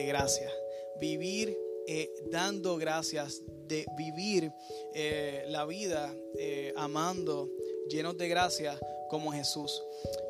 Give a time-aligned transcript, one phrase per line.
[0.00, 0.50] de gracia.
[0.98, 1.56] Vivir
[1.86, 4.50] eh, dando gracias, de vivir
[4.94, 7.50] eh, la vida eh, amando,
[7.88, 8.78] llenos de gracia
[9.08, 9.82] como Jesús.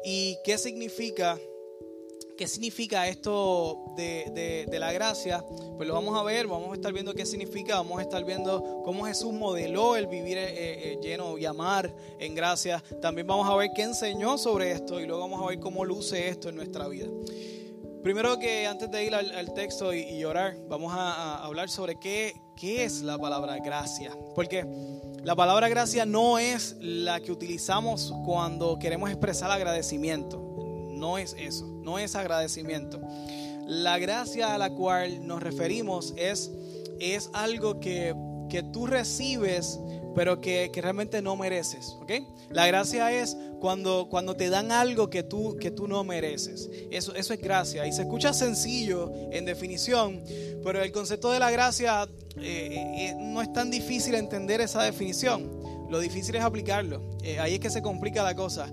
[0.04, 1.38] ¿Y qué significa?
[2.36, 5.44] ¿Qué significa esto de, la gracia?
[5.76, 8.82] Pues lo vamos a ver, vamos a estar viendo qué significa, vamos a estar viendo
[8.82, 10.38] cómo Jesús modeló el vivir
[11.02, 12.82] lleno y amar en gracia.
[13.02, 16.28] También vamos a ver qué enseñó sobre esto y luego vamos a ver cómo luce
[16.28, 17.08] esto en nuestra vida.
[18.02, 22.84] Primero que antes de ir al, texto y, orar, vamos a, hablar sobre qué, qué
[22.84, 24.16] es la palabra gracia.
[24.34, 24.64] Porque
[25.22, 30.38] la palabra gracia no es la que utilizamos cuando queremos expresar agradecimiento.
[30.90, 33.00] No es eso, no es agradecimiento.
[33.66, 36.50] La gracia a la cual nos referimos es,
[37.00, 38.14] es algo que,
[38.48, 39.78] que tú recibes
[40.14, 41.96] pero que, realmente no mereces.
[42.00, 42.12] ¿ok?
[42.50, 46.68] La gracia es cuando, cuando te dan algo que tú, que tú no mereces.
[46.90, 47.86] Eso, eso es gracia.
[47.86, 50.22] Y se escucha sencillo en definición,
[50.64, 55.60] pero el concepto de la gracia eh, eh, no es tan difícil entender esa definición.
[55.88, 57.02] Lo difícil es aplicarlo.
[57.22, 58.72] Eh, ahí es que se complica la cosa.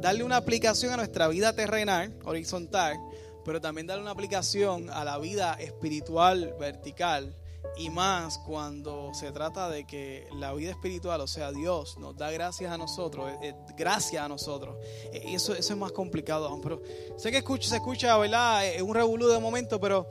[0.00, 2.98] darle una aplicación a nuestra vida terrenal, horizontal,
[3.44, 7.34] pero también darle una aplicación a la vida espiritual, vertical
[7.76, 12.30] y más cuando se trata de que la vida espiritual, o sea, Dios nos da
[12.30, 14.76] gracias a nosotros, eh, eh, gracias a nosotros.
[15.12, 16.58] Eh, eso, eso es más complicado.
[16.62, 16.82] Pero
[17.16, 18.66] sé que escucha, se escucha, ¿verdad?
[18.66, 20.06] Es un revolú de momento, pero,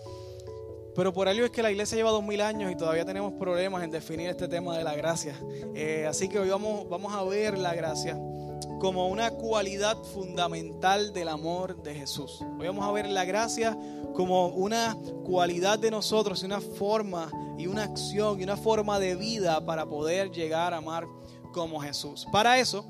[0.95, 3.83] pero por algo es que la iglesia lleva dos mil años y todavía tenemos problemas
[3.83, 5.39] en definir este tema de la gracia.
[6.07, 8.17] así que hoy vamos, vamos a ver la gracia
[8.79, 12.39] como una cualidad fundamental del amor de Jesús.
[12.59, 13.77] Hoy vamos a ver la gracia
[14.13, 19.65] como una cualidad de nosotros, una forma y una acción y una forma de vida
[19.65, 21.07] para poder llegar a amar
[21.53, 22.25] como Jesús.
[22.31, 22.85] Para eso,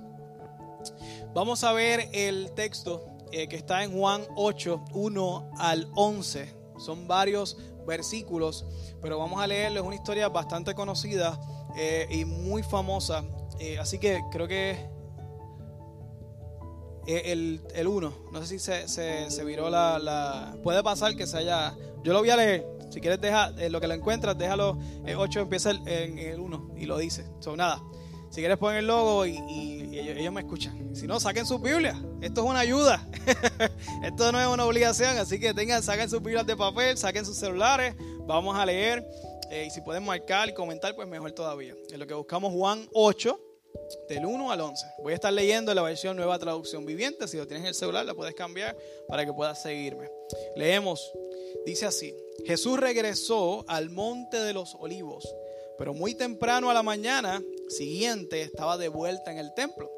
[1.33, 6.55] vamos a ver el texto eh, que está en Juan 8, 1 al 11.
[6.77, 8.65] Son varios versículos,
[9.01, 9.81] pero vamos a leerlo.
[9.81, 11.39] Es una historia bastante conocida
[11.75, 13.23] eh, y muy famosa.
[13.59, 14.89] Eh, así que creo que
[17.09, 18.13] el, el 1.
[18.31, 21.75] No sé si se, se, viró la, Puede pasar que se haya...
[22.03, 22.65] Yo lo voy a leer.
[22.89, 24.77] Si quieres dejar eh, lo que lo encuentras, déjalo.
[25.05, 27.25] El 8 empieza en el 1 y lo dice.
[27.39, 27.81] Son nada.
[28.29, 29.37] Si quieres poner el logo y,
[29.91, 30.95] ellos, me escuchan.
[30.95, 31.99] Si no, saquen su Biblia.
[32.21, 33.07] Esto es una ayuda.
[34.03, 35.17] Esto no es una obligación.
[35.17, 37.95] Así que tengan, saquen sus Biblias de papel, saquen sus celulares.
[38.27, 39.05] Vamos a leer.
[39.49, 41.73] Eh, y si pueden marcar y comentar, pues mejor todavía.
[41.89, 43.39] En lo que buscamos Juan 8,
[44.07, 44.85] del 1 al 11.
[45.03, 47.27] Voy a estar leyendo la versión nueva traducción viviente.
[47.27, 48.75] Si lo tienes en el celular, la puedes cambiar
[49.07, 50.09] para que puedas seguirme.
[50.55, 51.11] Leemos.
[51.65, 55.27] Dice así: Jesús regresó al monte de los olivos,
[55.77, 59.91] pero muy temprano a la mañana siguiente estaba de vuelta en el templo.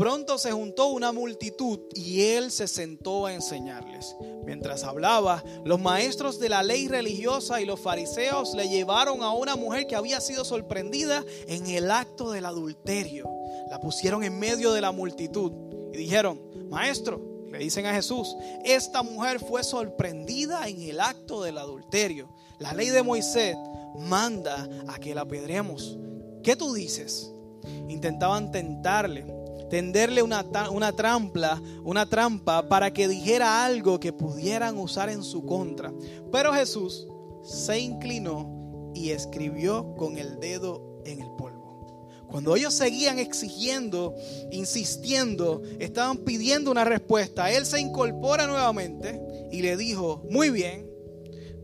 [0.00, 4.16] Pronto se juntó una multitud y él se sentó a enseñarles.
[4.46, 9.56] Mientras hablaba, los maestros de la ley religiosa y los fariseos le llevaron a una
[9.56, 13.28] mujer que había sido sorprendida en el acto del adulterio.
[13.68, 15.52] La pusieron en medio de la multitud
[15.92, 16.40] y dijeron,
[16.70, 17.20] Maestro,
[17.52, 18.34] le dicen a Jesús,
[18.64, 22.34] esta mujer fue sorprendida en el acto del adulterio.
[22.58, 23.54] La ley de Moisés
[23.98, 25.98] manda a que la apedremos.
[26.42, 27.30] ¿Qué tú dices?
[27.86, 29.39] Intentaban tentarle
[29.70, 35.46] tenderle una, una, trampa, una trampa para que dijera algo que pudieran usar en su
[35.46, 35.94] contra.
[36.30, 37.06] Pero Jesús
[37.42, 41.60] se inclinó y escribió con el dedo en el polvo.
[42.26, 44.14] Cuando ellos seguían exigiendo,
[44.52, 49.20] insistiendo, estaban pidiendo una respuesta, Él se incorpora nuevamente
[49.50, 50.88] y le dijo, muy bien,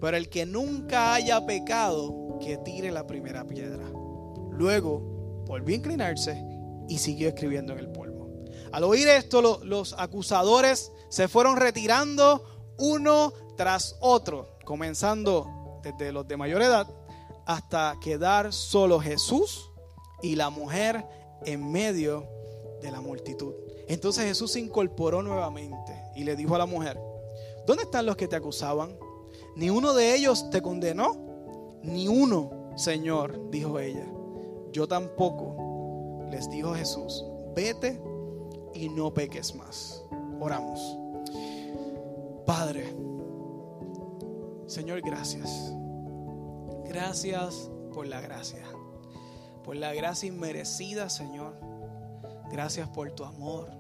[0.01, 3.89] pero el que nunca haya pecado, que tire la primera piedra.
[4.51, 6.43] Luego volvió a inclinarse
[6.89, 7.96] y siguió escribiendo en el.
[8.73, 12.45] Al oír esto, los acusadores se fueron retirando
[12.79, 16.89] uno tras otro, comenzando desde los de mayor edad
[17.47, 19.71] hasta quedar solo Jesús
[20.21, 21.07] y la mujer
[21.45, 22.27] en medio
[22.83, 23.55] de la multitud.
[23.89, 27.01] Entonces Jesús se incorporó nuevamente y le dijo a la mujer,
[27.67, 28.99] ¿dónde están los que te acusaban?
[29.55, 31.79] ¿Ni uno de ellos te condenó?
[31.83, 34.07] Ni uno, Señor, dijo ella.
[34.73, 37.25] Yo tampoco les dijo Jesús,
[37.55, 38.01] vete
[38.77, 40.03] y no peques más.
[40.41, 40.81] Oramos.
[42.47, 42.95] Padre,
[44.67, 45.73] Señor, gracias.
[46.85, 48.65] Gracias por la gracia.
[49.65, 51.59] Por la gracia inmerecida, Señor.
[52.51, 53.71] Gracias por tu amor.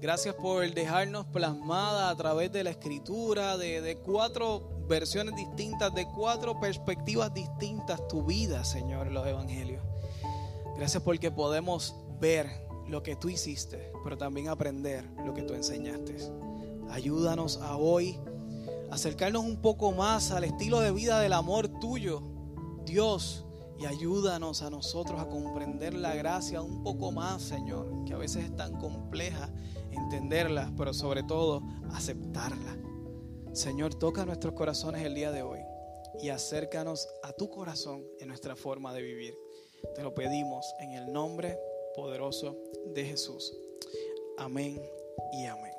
[0.00, 6.60] Gracias por dejarnos plasmada a través de la escritura, de, cuatro versiones distintas, de cuatro
[6.60, 9.82] perspectivas distintas, tu vida, Señor, en los evangelios.
[10.76, 16.16] Gracias porque podemos ver lo que tú hiciste, pero también aprender lo que tú enseñaste.
[16.90, 18.18] Ayúdanos a hoy
[18.90, 22.22] acercarnos un poco más al estilo de vida del amor tuyo,
[22.84, 23.44] Dios,
[23.78, 28.44] y ayúdanos a nosotros a comprender la gracia un poco más, Señor, que a veces
[28.44, 29.50] es tan compleja
[29.90, 32.76] entenderla, pero sobre todo aceptarla.
[33.52, 35.60] Señor, toca nuestros corazones el día de hoy
[36.20, 39.34] y acércanos a tu corazón en nuestra forma de vivir.
[39.94, 41.58] Te lo pedimos en el nombre
[41.94, 42.56] poderoso
[42.86, 43.54] de Jesús.
[44.36, 44.80] Amén
[45.32, 45.72] y amén.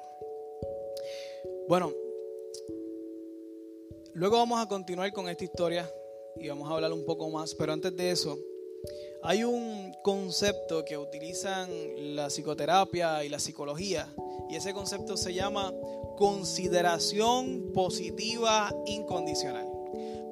[1.67, 1.91] Bueno,
[4.13, 5.91] luego vamos a continuar con esta historia
[6.37, 8.37] y vamos a hablar un poco más, pero antes de eso,
[9.23, 11.69] hay un concepto que utilizan
[12.15, 14.13] la psicoterapia y la psicología
[14.49, 15.73] y ese concepto se llama
[16.17, 19.64] consideración positiva incondicional.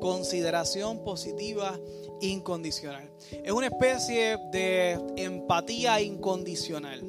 [0.04, 1.80] Consideración positiva
[2.20, 3.10] incondicional.
[3.42, 7.02] Es una especie de empatía incondicional.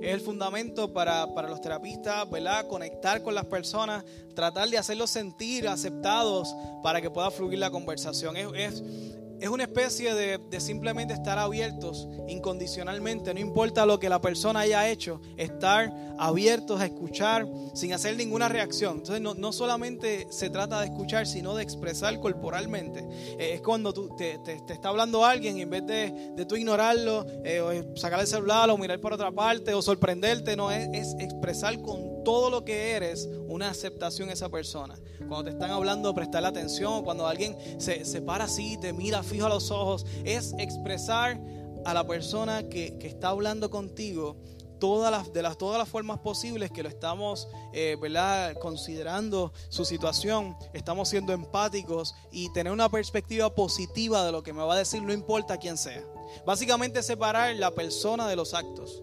[0.00, 2.68] Es el fundamento para, los terapistas, ¿verdad?
[2.68, 4.04] Conectar con las personas,
[4.36, 6.54] tratar de hacerlos sentir aceptados
[6.84, 8.36] para que pueda fluir la conversación.
[8.36, 8.80] es
[9.48, 15.20] una especie de, simplemente estar abiertos incondicionalmente, no importa lo que la persona haya hecho,
[15.36, 18.98] estar abiertos a escuchar sin hacer ninguna reacción.
[18.98, 23.06] Entonces no, solamente se trata de escuchar, sino de expresar corporalmente.
[23.38, 27.26] Eh, es cuando tú, te, está hablando alguien y en vez de, de tú ignorarlo,
[27.44, 31.14] eh, o sacar el celular o mirar por otra parte o sorprenderte, no, es, es
[31.20, 34.96] expresar con todo lo que eres una aceptación a esa persona.
[35.28, 39.46] Cuando te están hablando, prestar atención, cuando alguien se, se para así, te mira fijo
[39.46, 41.38] a los ojos, es expresar
[41.86, 44.36] a la persona que, está hablando contigo
[44.80, 47.96] todas las, de las, todas las formas posibles que lo estamos eh,
[48.60, 54.62] considerando su situación, estamos siendo empáticos y tener una perspectiva positiva de lo que me
[54.62, 56.04] va a decir, no importa quién sea.
[56.44, 59.02] Básicamente separar la persona de los actos.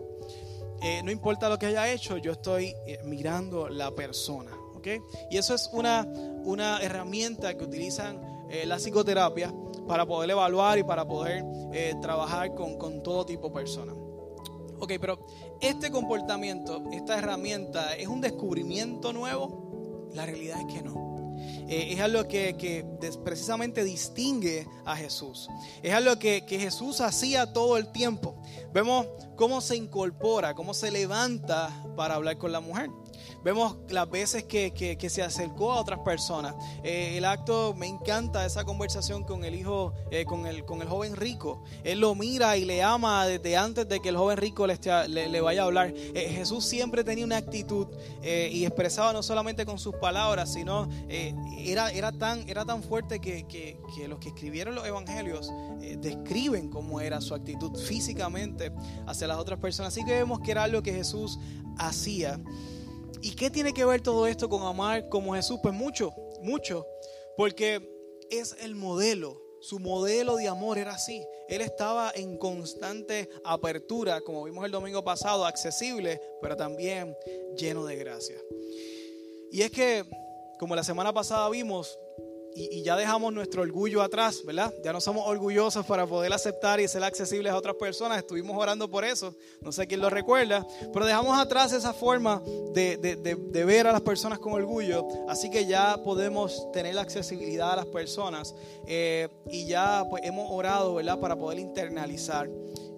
[0.82, 4.52] Eh, no importa lo que haya hecho, yo estoy eh, mirando la persona.
[4.76, 5.00] ¿okay?
[5.32, 6.06] Y eso es una,
[6.44, 8.34] una herramienta que utilizan
[8.66, 9.52] la psicoterapia
[9.88, 11.44] para poder evaluar y para poder
[12.02, 13.96] trabajar con, con, todo tipo de personas.
[14.80, 15.26] Ok, pero
[15.62, 20.10] este comportamiento, esta herramienta, ¿es un descubrimiento nuevo?
[20.14, 21.14] La realidad es que no.
[21.68, 22.86] Eh, es algo que,
[23.24, 25.48] precisamente distingue a Jesús.
[25.82, 28.36] Es algo que, que Jesús hacía todo el tiempo.
[28.74, 32.90] Vemos cómo se incorpora, cómo se levanta para hablar con la mujer.
[33.44, 36.56] Vemos las veces que, se acercó a otras personas.
[36.84, 40.88] Eh, el acto, me encanta esa conversación con el hijo, eh, con, el, con el
[40.88, 41.64] joven rico.
[41.84, 44.78] Él lo mira y le ama desde antes de que el joven rico le,
[45.08, 45.94] le, vaya a hablar.
[45.96, 47.88] Eh, Jesús siempre tenía una actitud
[48.24, 53.46] y expresaba no solamente con sus palabras, sino era, era, tan, era tan fuerte que,
[53.46, 55.52] que, los que escribieron los evangelios
[55.98, 58.72] describen cómo era su actitud físicamente
[59.06, 59.94] hacia las otras personas.
[59.94, 61.40] Así que vemos que era algo que Jesús
[61.78, 62.40] hacía.
[63.24, 65.58] ¿Y qué tiene que ver todo esto con amar como Jesús?
[65.64, 66.86] Pues mucho, mucho,
[67.38, 67.80] porque
[68.30, 69.42] es el modelo.
[69.62, 71.26] Su modelo de amor era así.
[71.48, 77.16] Él estaba en constante apertura, como vimos el domingo pasado, accesible, pero también
[77.56, 78.36] lleno de gracia.
[79.54, 80.04] Y es que,
[80.60, 81.98] como la semana pasada vimos,
[82.56, 84.74] y, ya dejamos nuestro orgullo atrás, ¿verdad?
[84.84, 88.18] Ya no somos orgullosos para poder aceptar y ser accesibles a otras personas.
[88.20, 92.42] Estuvimos orando por eso, no sé quién lo recuerda, pero dejamos atrás esa forma
[92.74, 97.76] de, ver a las personas con orgullo, así que ya podemos tener la accesibilidad a
[97.78, 98.54] las personas
[98.88, 101.20] eh, y ya pues, hemos orado, ¿verdad?
[101.20, 102.50] Para poder internalizar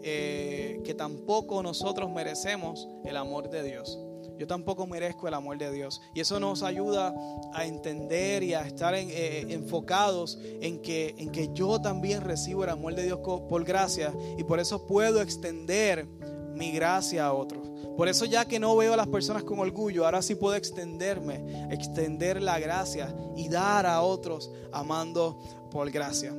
[0.03, 4.04] eh, que tampoco nosotros merecemos el amor de Dios.
[4.37, 6.01] Yo tampoco merezco el amor de Dios.
[6.13, 7.13] Y eso nos ayuda
[7.53, 12.69] a entender y a estar eh, enfocados en que, en que yo también recibo el
[12.69, 16.07] amor de Dios por gracia y por eso puedo extender
[16.53, 17.69] mi gracia a otros.
[17.97, 21.67] Por eso ya que no veo a las personas con orgullo, ahora sí puedo extenderme,
[21.71, 25.39] extender la gracia y dar a otros amando
[25.71, 26.33] por gracia.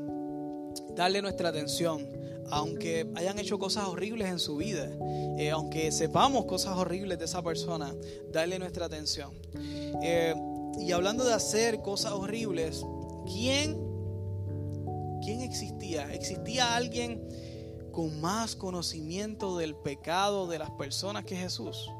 [0.94, 2.15] Darle nuestra atención
[2.50, 4.90] aunque hayan hecho cosas horribles en su vida,
[5.38, 7.94] eh, aunque sepamos cosas horribles de esa persona,
[8.32, 9.32] darle nuestra atención.
[10.02, 10.34] Eh,
[10.78, 12.84] y hablando de hacer cosas horribles,
[13.26, 13.78] ¿quién,
[15.22, 16.12] ¿quién existía?
[16.12, 17.26] ¿Existía alguien
[17.92, 21.90] con más conocimiento del pecado de las personas que Jesús?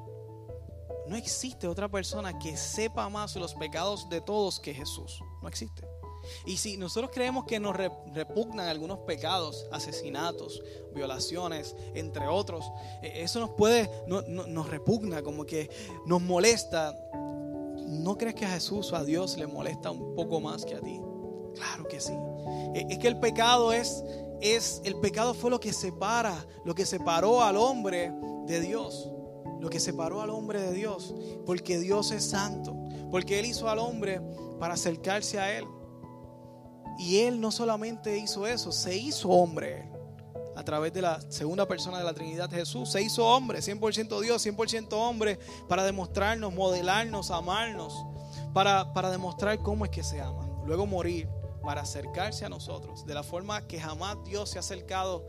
[1.07, 5.21] No existe otra persona que sepa más los pecados de todos que Jesús.
[5.41, 5.96] No existe.
[6.45, 10.63] Y si nosotros creemos que nos repugnan algunos pecados, asesinatos,
[10.95, 12.65] violaciones, entre otros,
[13.03, 15.71] e, eso nos puede, nos repugna, como que
[16.07, 16.97] nos molesta.
[17.87, 20.81] ¿No crees que a Jesús o a Dios le molesta un poco más que a
[20.81, 21.01] ti?
[21.55, 22.15] Claro que sí.
[22.75, 24.03] E, es que el pecado es,
[24.41, 28.13] es, el pecado fue lo que separa, lo que separó al hombre
[28.47, 29.11] de Dios.
[29.59, 31.15] lo que separó al hombre de Dios,
[31.47, 32.77] porque Dios es santo,
[33.11, 34.21] porque Él hizo al hombre
[34.59, 35.65] para acercarse a Él.
[36.99, 39.91] Y Él no solamente hizo eso, se hizo hombre
[40.57, 42.91] a través de la segunda persona de la Trinidad Jesús.
[42.91, 45.39] Se hizo hombre, 100% Dios, 100% hombre,
[45.69, 47.95] para demostrarnos, modelarnos, amarnos,
[48.55, 50.49] para, para demostrar cómo es que se ama.
[50.65, 51.29] Luego morir
[51.63, 55.25] para acercarse a nosotros de la forma que jamás Dios se ha acercado,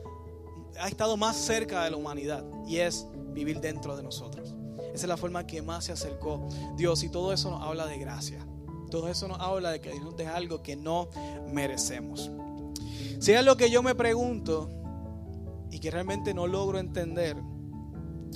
[0.80, 4.56] ha estado más cerca de la humanidad y es vivir dentro de nosotros.
[4.94, 7.98] Esa es la forma que más se acercó Dios y todo eso nos habla de
[7.98, 8.48] gracia.
[8.90, 11.10] Todo eso nos habla de que Dios nos deja algo que no
[11.52, 12.32] merecemos.
[13.20, 14.70] Si es lo que yo me pregunto
[15.72, 17.36] y que realmente no logro entender,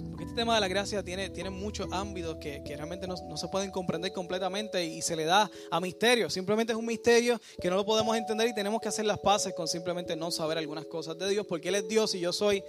[0.09, 3.47] porque este tema de la gracia tiene, tiene muchos ámbitos que, realmente no, no, se
[3.47, 6.29] pueden comprender completamente y se le da a misterio.
[6.29, 9.53] Simplemente es un misterio que no lo podemos entender y tenemos que hacer las paces
[9.53, 12.63] con simplemente no saber algunas cosas de Dios, porque Él es Dios y yo soy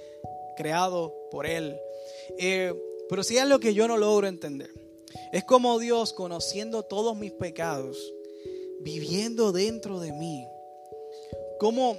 [0.57, 1.77] creado por Él.
[2.39, 2.75] Eh,
[3.09, 4.71] pero si es lo que yo no logro entender.
[5.33, 8.13] Es como Dios conociendo todos mis pecados,
[8.81, 10.47] viviendo dentro de mí.
[11.59, 11.97] ¿Cómo,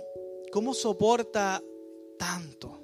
[0.51, 1.62] cómo soporta
[2.17, 2.79] tanto?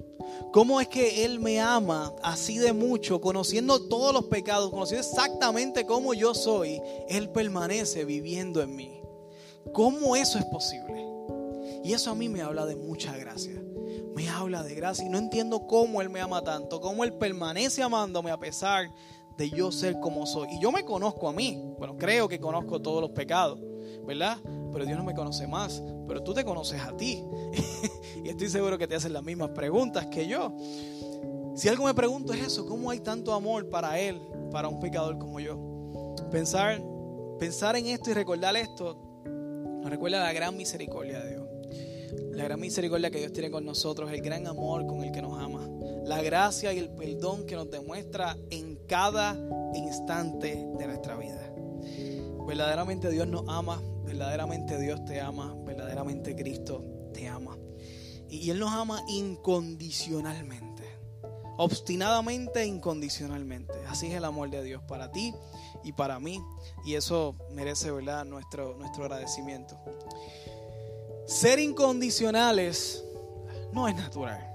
[0.51, 5.85] ¿Cómo es que Él me ama así de mucho, conociendo todos los pecados, conociendo exactamente
[5.85, 6.81] cómo yo soy?
[7.07, 8.99] Él permanece viviendo en mí.
[9.73, 11.05] ¿Cómo eso es posible?
[11.83, 13.61] Y eso a mí me habla de mucha gracia.
[14.15, 17.83] Me habla de gracia y no entiendo cómo Él me ama tanto, cómo Él permanece
[17.83, 18.89] amándome a pesar
[19.39, 20.49] de yo ser como soy.
[20.51, 21.57] Y yo me conozco a mí.
[21.79, 23.57] Bueno, creo que conozco todos los pecados,
[24.05, 24.37] ¿verdad?
[24.73, 25.81] Pero Dios no me conoce más.
[26.07, 27.23] Pero tú te conoces a ti.
[28.23, 30.53] y estoy seguro que te hacen las mismas preguntas que yo.
[31.55, 35.17] Si algo me pregunto es eso, ¿cómo hay tanto amor para Él, para un pecador
[35.17, 35.57] como yo?
[36.29, 36.81] Pensar,
[37.39, 41.47] pensar en esto y recordar esto nos recuerda la gran misericordia de Dios.
[42.33, 45.39] La gran misericordia que Dios tiene con nosotros, el gran amor con el que nos
[45.39, 45.69] ama
[46.09, 49.37] la gracia y el perdón que nos demuestra en cada
[49.75, 51.39] instante de nuestra vida.
[52.45, 57.55] Verdaderamente Dios nos ama, verdaderamente Dios te ama, verdaderamente Cristo te ama.
[58.27, 60.83] Y Él nos ama incondicionalmente,
[61.57, 63.73] obstinadamente e incondicionalmente.
[63.87, 65.33] Así es el amor de Dios para ti
[65.83, 66.41] y para mí.
[66.83, 68.25] Y eso merece ¿verdad?
[68.25, 69.77] Nuestro, nuestro agradecimiento.
[71.27, 73.03] Ser incondicionales
[73.71, 74.48] no es natural.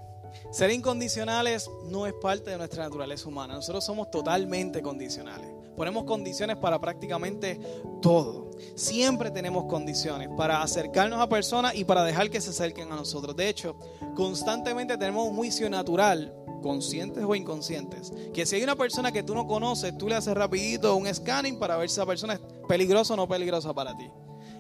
[0.51, 3.55] Ser incondicionales no es parte de nuestra naturaleza humana.
[3.55, 5.51] Nosotros somos totalmente condicionales.
[5.77, 7.61] Ponemos condiciones para prácticamente
[8.01, 8.51] todo.
[8.77, 13.35] Siempre tenemos condiciones para acercarnos a personas y para dejar que se acerquen a nosotros.
[13.35, 13.77] De hecho,
[14.15, 19.35] constantemente tenemos un juicio natural, conscientes o inconscientes, que si hay una persona que tú
[19.35, 23.15] no conoces, tú le haces rapidito un scanning para ver si esa persona es peligrosa
[23.15, 24.09] o no peligrosa para ti.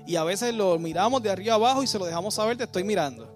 [0.06, 2.84] Y a veces lo miramos de arriba abajo y se lo dejamos saber, te estoy
[2.84, 3.33] mirando.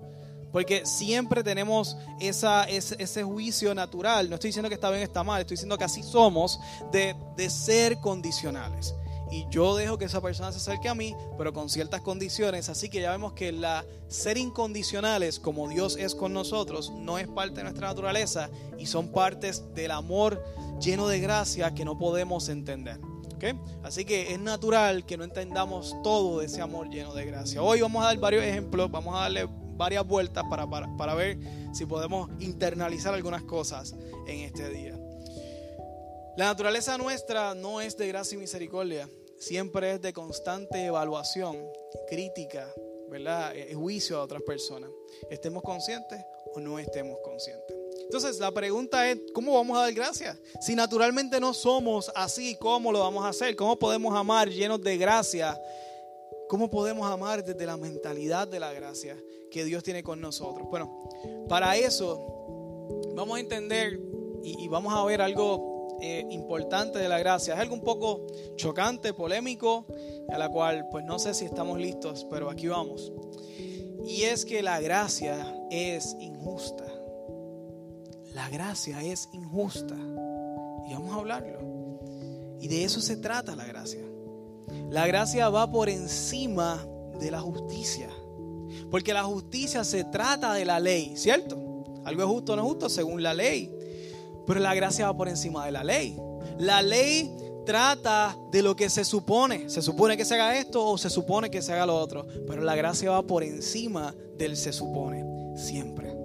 [0.52, 4.28] Porque siempre tenemos esa, ese, juicio natural.
[4.28, 6.58] No estoy diciendo que está bien está mal, estoy diciendo que así somos
[6.90, 8.94] de, de ser condicionales.
[9.30, 12.68] Y yo dejo que esa persona se acerque a mí, pero con ciertas condiciones.
[12.68, 17.28] Así que ya vemos que la ser incondicionales, como Dios es con nosotros, no es
[17.28, 20.42] parte de nuestra naturaleza y son partes del amor
[20.80, 22.98] lleno de gracia que no podemos entender.
[23.36, 23.54] ¿Okay?
[23.84, 27.62] Así que es natural que no entendamos todo de ese amor lleno de gracia.
[27.62, 31.38] Hoy vamos a dar varios ejemplos, vamos a darle varias vueltas para, para, ver
[31.72, 33.94] si podemos internalizar algunas cosas
[34.26, 34.98] en este día.
[36.36, 39.08] La naturaleza nuestra no es de gracia y misericordia,
[39.38, 41.56] siempre es de constante evaluación,
[42.08, 42.70] crítica,
[43.08, 43.56] ¿verdad?
[43.56, 44.90] Eh, juicio a otras personas.
[45.30, 46.20] Estemos conscientes
[46.54, 47.74] o no estemos conscientes.
[48.02, 50.38] Entonces la pregunta es, ¿cómo vamos a dar gracias?
[50.60, 53.54] Si naturalmente no somos así, ¿cómo lo vamos a hacer?
[53.54, 55.60] ¿Cómo podemos amar llenos de gracia?
[56.48, 59.16] ¿Cómo podemos amar desde la mentalidad de la gracia?
[59.50, 60.68] que Dios tiene con nosotros.
[60.68, 61.08] Bueno,
[61.48, 64.00] para eso vamos a entender
[64.42, 67.54] y, vamos a ver algo eh, importante de la gracia.
[67.54, 68.26] Es algo un poco
[68.56, 69.86] chocante, polémico,
[70.28, 73.12] a la cual pues no sé si estamos listos, pero aquí vamos.
[74.06, 76.84] Y es que la gracia es injusta.
[78.32, 79.96] La gracia es injusta.
[80.88, 81.58] Y vamos a hablarlo.
[82.60, 84.07] Y de eso se trata la gracia.
[84.90, 86.86] La gracia va por encima
[87.18, 88.08] de la justicia.
[88.90, 91.56] Porque la justicia se trata de la ley, ¿cierto?
[92.04, 93.74] Algo es justo o no es justo según la ley.
[94.46, 96.18] Pero la gracia va por encima de la ley.
[96.58, 97.30] La ley
[97.66, 99.68] trata de lo que se supone.
[99.68, 102.26] Se supone que se haga esto o se supone que se haga lo otro.
[102.46, 105.24] Pero la gracia va por encima del se supone,
[105.56, 106.16] siempre.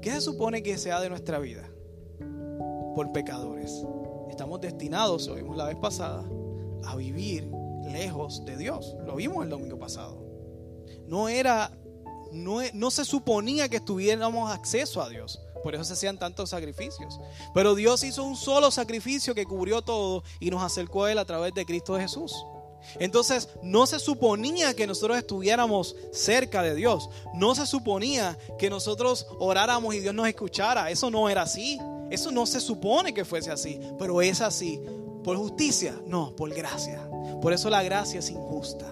[0.00, 1.68] ¿Qué se supone que sea de nuestra vida?
[2.94, 3.84] Por pecadores.
[4.30, 6.24] Estamos destinados, lo vimos la vez pasada,
[6.86, 7.50] a vivir
[7.90, 8.96] lejos de Dios.
[9.04, 10.24] Lo vimos el domingo pasado
[11.06, 11.70] no era,
[12.32, 17.18] no, no se suponía que tuviéramos acceso a Dios, Por eso se hacían tantos sacrificios.
[17.54, 21.24] Pero Dios hizo un solo sacrificio que cubrió todo y nos acercó a Él a
[21.24, 22.34] través de Cristo Jesús.
[22.98, 27.08] Entonces no se suponía que nosotros estuviéramos cerca de Dios.
[27.32, 30.90] No se suponía que nosotros oráramos y Dios nos escuchara.
[30.90, 31.78] Eso no era así.
[32.10, 33.80] Eso no se supone que fuese así.
[33.98, 34.82] Pero es así.
[35.24, 35.98] ¿Por justicia?
[36.06, 37.08] No, por gracia.
[37.40, 38.86] Por eso la gracia es injusta.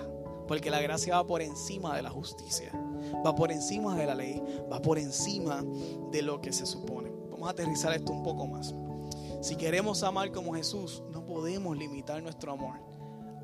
[0.48, 2.72] Porque la gracia va por encima de la justicia.
[3.24, 4.42] Va por encima de la ley.
[4.72, 5.62] Va por encima
[6.10, 7.12] de lo que se supone.
[7.30, 8.74] Vamos a aterrizar esto un poco más.
[9.42, 12.76] Si queremos amar como Jesús, no podemos limitar nuestro amor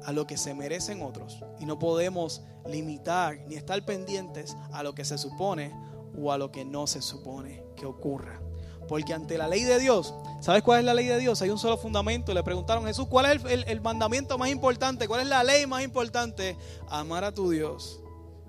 [0.04, 4.94] a lo que se merecen otros y no podemos limitar ni estar pendientes a lo
[4.94, 5.74] que se supone
[6.16, 8.40] o a lo que no se supone que ocurra.
[8.88, 11.42] Porque ante la ley de Dios, ¿sabes cuál es la ley de Dios?
[11.42, 12.32] Hay un solo fundamento.
[12.32, 15.06] Le preguntaron a Jesús, ¿cuál es el, mandamiento más importante?
[15.06, 16.56] ¿Cuál es la ley más importante?
[16.88, 18.02] Amar a tu Dios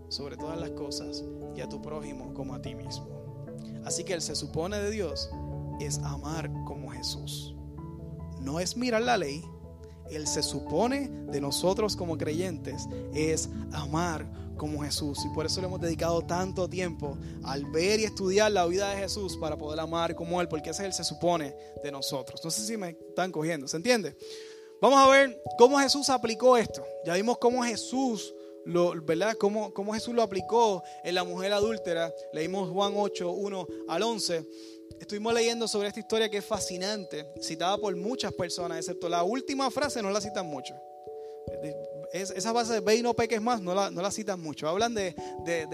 [0.08, 1.24] sobre todas las cosas
[1.56, 3.08] y a tu prójimo como a ti mismo.
[3.86, 5.30] Así que el se supone de Dios
[5.80, 7.56] es amar como Jesús.
[8.40, 9.44] No es mirar la ley,
[10.10, 14.26] el se supone de nosotros como creyentes es amar
[14.60, 15.18] como Jesús.
[15.26, 18.98] Y por eso le hemos dedicado tanto tiempo al ver y estudiar la vida de
[18.98, 22.40] Jesús para poder amar como Él, porque ese es el se supone de nosotros.
[22.44, 24.16] No sé si me están cogiendo, ¿se entiende?
[24.80, 26.86] Vamos a ver cómo Jesús aplicó esto.
[27.04, 28.36] Ya vimos cómo Jesús
[28.66, 29.36] lo, ¿verdad?
[29.40, 32.14] Cómo, cómo Jesús lo aplicó en la mujer adúltera.
[32.34, 34.46] Leímos Juan 8, 1 al 11.
[35.00, 39.72] Estuvimos leyendo sobre esta historia que es fascinante, citada por muchas personas, excepto la última
[39.72, 40.76] frase no la citan mucho
[42.14, 44.68] esa base de ve y no peques más no la, no la citan mucho.
[44.68, 45.16] Hablan de,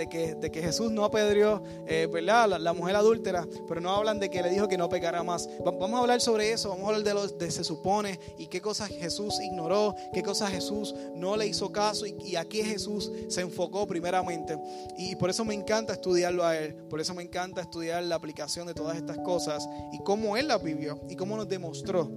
[0.10, 4.30] que, de que, Jesús no apedreó eh, La, la, mujer adúltera, pero no hablan de
[4.30, 5.48] que le dijo que no pecara más.
[5.64, 8.62] Vamos a hablar sobre eso, vamos a hablar de lo de se supone y qué
[8.62, 13.12] cosas Jesús ignoró, qué cosas Jesús no le hizo caso y, y a qué Jesús
[13.30, 14.58] se enfocó primeramente.
[14.98, 18.68] Y por eso me encanta estudiarlo a Él, por eso me encanta estudiar la aplicación
[18.68, 22.10] de todas estas cosas y cómo Él las vivió y cómo nos demostró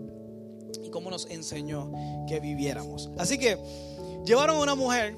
[0.82, 1.90] y cómo nos enseñó
[2.26, 3.10] que viviéramos.
[3.18, 3.58] Así que
[4.24, 5.16] llevaron a una mujer,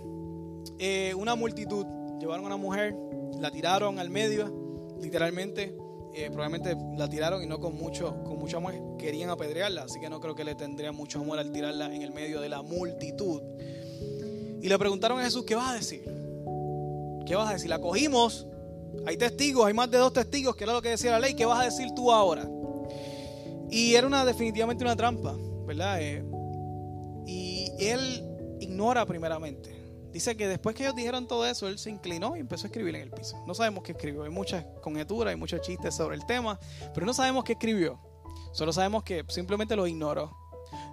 [0.79, 1.87] eh, una multitud,
[2.19, 2.95] llevaron a una mujer,
[3.39, 5.77] la tiraron al medio, literalmente.
[6.13, 8.75] Eh, probablemente la tiraron y no con mucho, con mucho amor.
[8.99, 12.11] Querían apedrearla, así que no creo que le tendría mucho amor al tirarla en el
[12.13, 13.41] medio de la multitud.
[14.61, 16.03] Y le preguntaron a Jesús, ¿qué vas a decir?
[17.27, 17.71] ¿Qué vas a decir?
[17.71, 18.47] La cogimos,
[19.07, 21.45] hay testigos, hay más de dos testigos, que era lo que decía la ley, ¿qué
[21.47, 22.51] vas a decir tú ahora?
[23.71, 25.37] Y era una, definitivamente una trampa.
[25.71, 26.03] ¿verdad?
[26.03, 26.25] Eh,
[27.27, 28.25] y él
[28.61, 29.81] ignora primeramente.
[30.13, 32.97] Dice que después que ellos dijeron todo eso, él se inclinó y empezó a escribir
[32.97, 33.43] en el piso.
[33.47, 34.25] No sabemos qué escribió.
[34.25, 36.59] Hay muchas conjeturas, hay muchos chistes sobre el tema,
[36.93, 38.01] pero no sabemos qué escribió.
[38.53, 40.37] Solo sabemos que simplemente lo ignoró.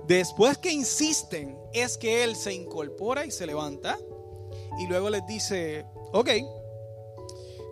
[0.08, 3.98] Después que insisten, es que él se incorpora y se levanta
[4.80, 6.30] y luego les dice, ok,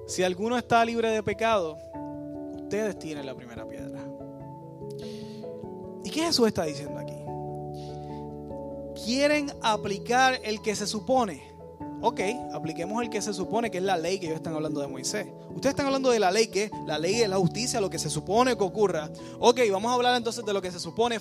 [0.08, 1.77] si alguno está libre de pecado,
[2.55, 4.03] ustedes tienen la primera piedra.
[6.03, 7.14] ¿Y qué Jesús está diciendo aquí?
[9.03, 11.55] Quieren aplicar el que se supone.
[12.01, 12.19] Ok,
[12.53, 15.27] apliquemos el que se supone que es la ley que ellos están hablando de Moisés.
[15.49, 18.10] Ustedes están hablando de la ley que la ley es la justicia, lo que se
[18.10, 19.10] supone que ocurra.
[19.39, 21.19] Ok, vamos a hablar entonces de lo que se supone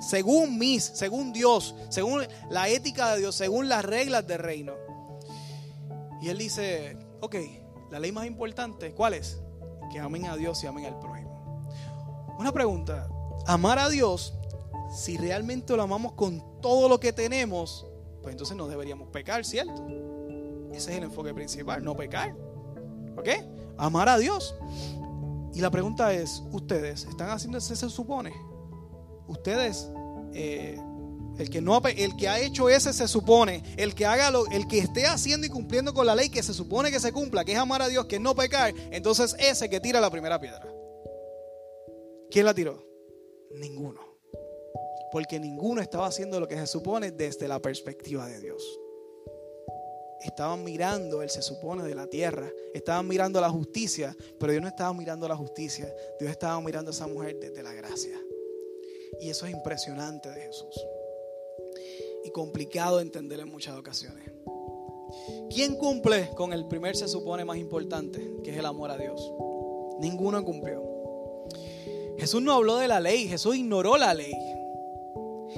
[0.00, 4.72] según mis, según Dios, según la ética de Dios, según las reglas del reino.
[6.20, 7.36] Y él dice, ok,
[7.90, 9.38] la ley más importante, ¿cuál es?
[9.92, 11.64] Que amen a Dios y amen al prójimo.
[12.38, 13.08] Una pregunta,
[13.46, 14.34] amar a Dios,
[14.90, 17.84] si realmente lo amamos con todo lo que tenemos,
[18.22, 19.86] pues entonces no deberíamos pecar, ¿cierto?
[20.72, 22.34] Ese es el enfoque principal, no pecar.
[23.18, 23.28] ¿Ok?
[23.76, 24.54] Amar a Dios.
[25.52, 28.32] Y la pregunta es, ¿ustedes están haciendo ese se supone?
[29.28, 29.90] Ustedes,
[30.32, 30.80] eh,
[31.36, 34.66] el, que no, el que ha hecho ese se supone, el que haga lo, el
[34.66, 37.52] que esté haciendo y cumpliendo con la ley que se supone que se cumpla, que
[37.52, 40.66] es amar a Dios, que es no pecar, entonces ese que tira la primera piedra.
[42.30, 42.82] ¿Quién la tiró?
[43.50, 44.13] Ninguno.
[45.14, 48.80] Porque ninguno estaba haciendo lo que se supone desde la perspectiva de Dios.
[50.20, 52.50] Estaban mirando, él se supone, de la tierra.
[52.74, 55.94] Estaban mirando la justicia, pero Dios no estaba mirando la justicia.
[56.18, 58.20] Dios estaba mirando a esa mujer desde la gracia.
[59.20, 60.84] Y eso es impresionante de Jesús.
[62.24, 64.32] Y complicado de entender en muchas ocasiones.
[65.48, 69.32] ¿Quién cumple con el primer se supone más importante, que es el amor a Dios?
[70.00, 70.82] Ninguno cumplió.
[72.18, 74.34] Jesús no habló de la ley, Jesús ignoró la ley.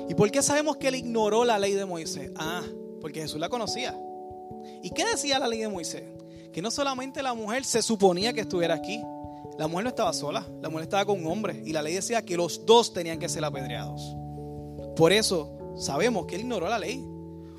[0.09, 2.31] ¿Y por qué sabemos que él ignoró la ley de Moisés?
[2.37, 2.63] Ah,
[3.01, 3.99] porque Jesús la conocía.
[4.83, 6.05] ¿Y qué decía la ley de Moisés?
[6.53, 9.03] Que no solamente la mujer se suponía que estuviera aquí,
[9.59, 12.23] la mujer no estaba sola, la mujer estaba con un hombre y la ley decía
[12.23, 14.17] que los dos tenían que ser apedreados.
[14.97, 17.05] Por eso sabemos que él ignoró la ley.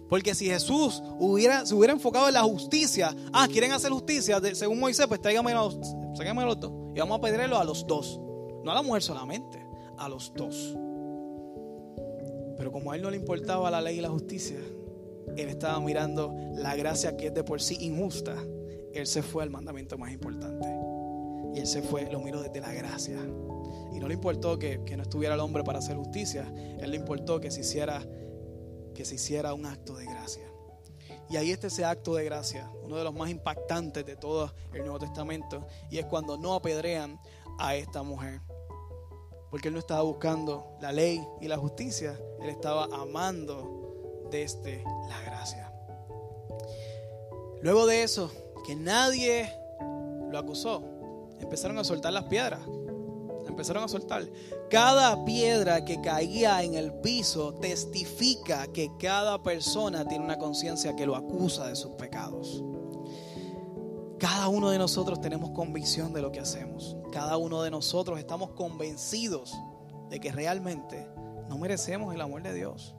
[0.09, 4.79] Porque si Jesús hubiera, se hubiera enfocado en la justicia, ah, quieren hacer justicia según
[4.79, 8.19] Moisés, pues tráigame los, los dos y vamos a apedrearlo a los dos.
[8.63, 9.65] No a la mujer solamente,
[9.97, 10.75] a los dos.
[12.57, 14.57] Pero como a él no le importaba la ley y la justicia,
[15.35, 18.35] él estaba mirando la gracia que es de por sí injusta.
[18.93, 20.67] Él se fue al mandamiento más importante.
[21.53, 23.17] Y él se fue, lo miró desde la gracia.
[23.93, 26.51] Y no le importó que, no estuviera el hombre para hacer justicia.
[26.79, 28.03] Él le importó que se hiciera,
[28.95, 30.43] que se hiciera un acto de gracia.
[31.29, 34.81] Y ahí está ese acto de gracia, uno de los más impactantes de todo el
[34.81, 35.67] Nuevo Testamento.
[35.91, 37.19] Y es cuando no apedrean
[37.59, 38.41] a esta mujer.
[39.57, 45.19] Porque él no estaba buscando la ley y la justicia, él estaba amando desde la
[45.21, 45.73] gracia.
[47.63, 48.29] Luego de eso,
[48.67, 49.51] que nadie
[50.29, 50.83] lo acusó,
[51.41, 52.61] empezaron a soltar las piedras.
[53.47, 54.29] Empezaron a soltar.
[54.69, 61.07] Cada piedra que caía en el piso testifica que cada persona tiene una conciencia que
[61.07, 62.63] lo acusa de sus pecados.
[64.19, 66.97] Cada uno de nosotros tenemos convicción de lo que hacemos.
[67.11, 69.55] Cada uno de nosotros estamos convencidos
[70.09, 71.07] de que realmente
[71.47, 72.95] no merecemos el amor de Dios.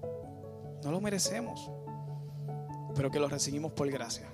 [0.84, 1.70] No lo merecemos.
[2.94, 4.30] Pero que lo recibimos por gracia.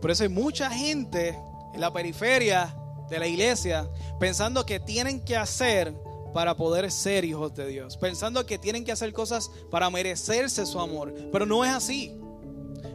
[0.00, 1.36] Por eso hay mucha gente
[1.74, 2.76] en la periferia
[3.08, 5.94] de la iglesia pensando que tienen que hacer
[6.32, 7.96] para poder ser hijos de Dios.
[7.96, 11.12] Pensando que tienen que hacer cosas para merecerse su amor.
[11.32, 12.16] Pero no es así.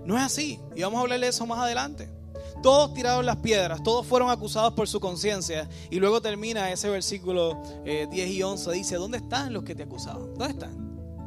[0.05, 0.61] No es así.
[0.73, 2.09] Y vamos a hablar de eso más adelante.
[2.61, 5.69] Todos tiraron las piedras, todos fueron acusados por su conciencia.
[5.89, 8.71] Y luego termina ese versículo 10 eh, y 11.
[8.71, 10.33] Dice, ¿dónde están los que te acusaban?
[10.33, 10.75] ¿Dónde están?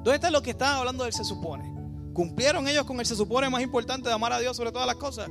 [0.02, 1.74] ¿Dónde están los que estaban hablando del se supone?
[2.12, 4.96] ¿Cumplieron ellos con el se supone más importante de amar a Dios sobre todas las
[4.96, 5.28] cosas?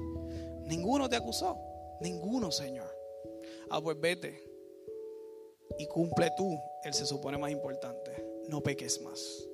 [0.66, 1.58] Ninguno te acusó.
[2.00, 2.88] Ninguno, Señor.
[3.70, 4.48] Ah, pues vete
[5.78, 8.26] y cumple tú el se supone más importante.
[8.48, 9.48] No peques más.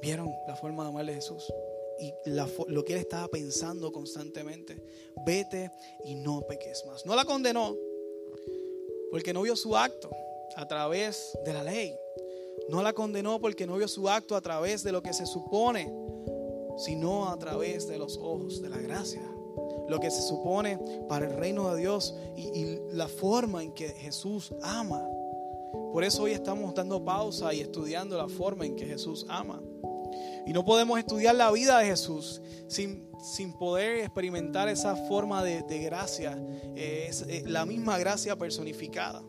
[0.00, 1.52] ¿Vieron la forma de amarle a Jesús?
[2.00, 4.80] Y lo que él estaba pensando constantemente.
[5.26, 5.70] Vete
[6.04, 7.04] y no peques más.
[7.04, 7.76] No la condenó
[9.10, 10.10] porque no vio su acto
[10.56, 11.94] a través de la ley.
[12.68, 15.92] No la condenó porque no vio su acto a través de lo que se supone,
[16.76, 19.22] sino a través de los ojos de la gracia
[19.88, 24.54] lo que se supone para el reino de Dios y, la forma en que Jesús
[24.62, 25.02] ama.
[25.92, 29.62] Por eso hoy estamos dando pausa y estudiando la forma en que Jesús ama.
[30.46, 35.62] Y no podemos estudiar la vida de Jesús sin, sin poder experimentar esa forma de,
[35.80, 36.38] gracia,
[36.74, 39.22] eh, eh, la misma gracia personificada.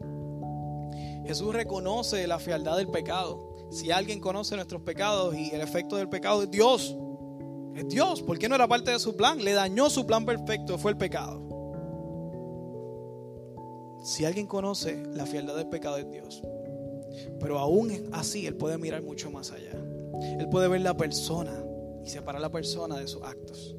[1.26, 3.50] Jesús reconoce la fealdad del pecado.
[3.72, 6.96] Si alguien conoce nuestros pecados y el efecto del pecado es Dios,
[7.76, 8.22] es Dios.
[8.22, 9.44] ¿Por qué no era parte de su plan?
[9.44, 11.50] Le dañó su plan perfecto, fue el pecado.
[14.04, 16.42] Si alguien conoce la fieldad del pecado es Dios.
[17.40, 19.72] Pero aún así, Él puede mirar mucho más allá.
[20.22, 21.64] Él puede ver la persona
[22.04, 23.76] y separar la persona de sus actos.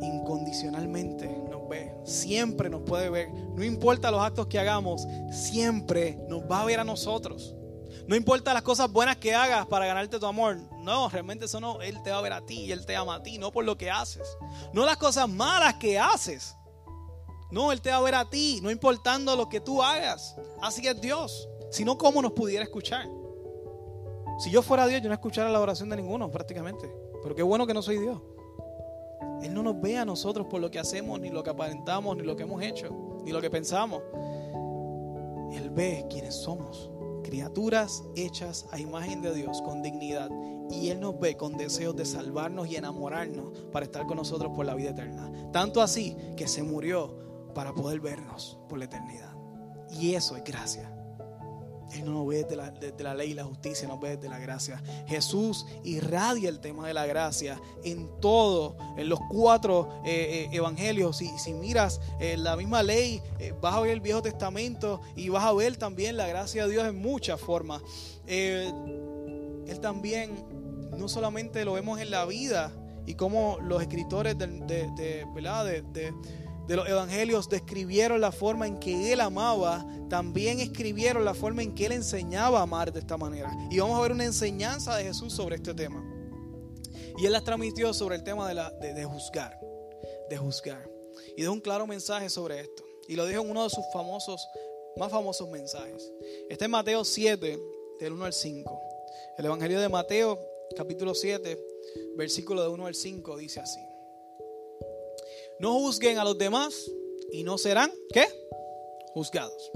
[0.00, 3.32] Incondicionalmente nos ve, siempre nos puede ver.
[3.32, 7.54] No importa los actos que hagamos, siempre nos va a ver a nosotros.
[8.06, 10.58] No importa las cosas buenas que hagas para ganarte tu amor.
[10.80, 11.80] No, realmente eso no.
[11.80, 13.64] Él te va a ver a ti y Él te ama a ti, no por
[13.64, 14.36] lo que haces.
[14.72, 16.54] No las cosas malas que haces.
[17.50, 20.36] No, Él te va a ver a ti, no importando lo que tú hagas.
[20.60, 21.48] Así es Dios.
[21.70, 23.08] Si no, ¿cómo nos pudiera escuchar?
[24.38, 26.90] Si yo fuera Dios, yo no escuchara la oración de ninguno prácticamente.
[27.22, 28.20] Pero qué bueno que no soy Dios.
[29.42, 32.22] Él no nos ve a nosotros por lo que hacemos, ni lo que aparentamos, ni
[32.22, 34.02] lo que hemos hecho, ni lo que pensamos.
[35.52, 36.90] Él ve quiénes somos
[37.24, 40.30] criaturas hechas a imagen de Dios con dignidad.
[40.70, 44.64] Y Él nos ve con deseos de salvarnos y enamorarnos para estar con nosotros por
[44.66, 45.30] la vida eterna.
[45.52, 49.34] Tanto así que se murió para poder vernos por la eternidad.
[49.90, 50.93] Y eso es gracia.
[51.94, 54.82] Él no nos ve desde la, ley y la justicia, nos ve desde la gracia.
[55.06, 61.16] Jesús irradia el tema de la gracia en todo, en los cuatro eh, eh, evangelios.
[61.16, 63.22] Si, si miras eh, la misma ley,
[63.60, 66.86] vas a ver el Viejo Testamento y vas a ver también la gracia de Dios
[66.86, 67.82] en muchas formas.
[68.26, 70.44] él también,
[70.96, 72.72] no solamente lo vemos en la vida
[73.06, 75.26] y como los escritores de, de
[75.92, 76.14] de
[76.68, 81.86] los evangelios describieron la forma en que él amaba, también escribieron la forma en que
[81.86, 83.52] él enseñaba a amar de esta manera.
[83.70, 86.02] Y vamos a ver una enseñanza de Jesús sobre este tema.
[87.18, 89.58] Y él las transmitió sobre el tema de, la, de, juzgar,
[90.30, 90.90] de juzgar.
[91.36, 92.82] Y dio un claro mensaje sobre esto.
[93.08, 94.46] Y lo dijo en uno de sus famosos,
[94.96, 96.10] más famosos mensajes.
[96.48, 97.60] Está en Mateo 7,
[98.00, 98.80] del 1 al 5.
[99.36, 100.38] El Evangelio de Mateo,
[100.76, 101.58] capítulo 7,
[102.16, 103.80] versículo de 1 al 5, dice así.
[105.60, 106.90] No juzguen a los demás
[107.32, 108.26] y no serán, ¿qué?
[109.12, 109.70] Juzgados.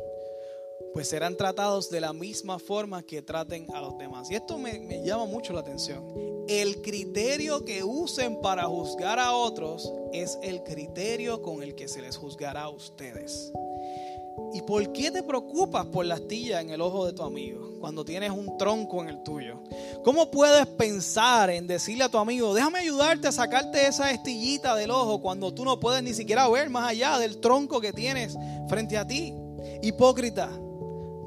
[0.93, 4.31] Pues serán tratados de la misma forma que traten a los demás.
[4.31, 6.05] Y esto me, me llama mucho la atención.
[6.49, 12.01] El criterio que usen para juzgar a otros es el criterio con el que se
[12.01, 13.53] les juzgará a ustedes.
[14.53, 18.05] ¿Y por qué te preocupas por la astilla en el ojo de tu amigo cuando
[18.05, 19.63] tienes un tronco en el tuyo?
[20.05, 24.91] ¿Cómo puedes pensar en decirle a tu amigo, déjame ayudarte a sacarte esa astillita del
[24.91, 28.37] ojo cuando tú no puedes ni siquiera ver más allá del tronco que tienes
[28.69, 29.35] frente a ti?
[29.83, 30.51] Hipócrita,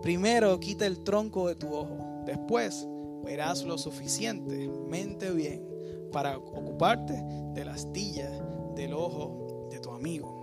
[0.02, 2.88] primero quita el tronco de tu ojo, después
[3.24, 5.65] verás lo suficientemente bien
[6.12, 7.13] para ocuparte
[7.54, 8.30] de la astilla
[8.76, 10.41] del ojo de tu amigo.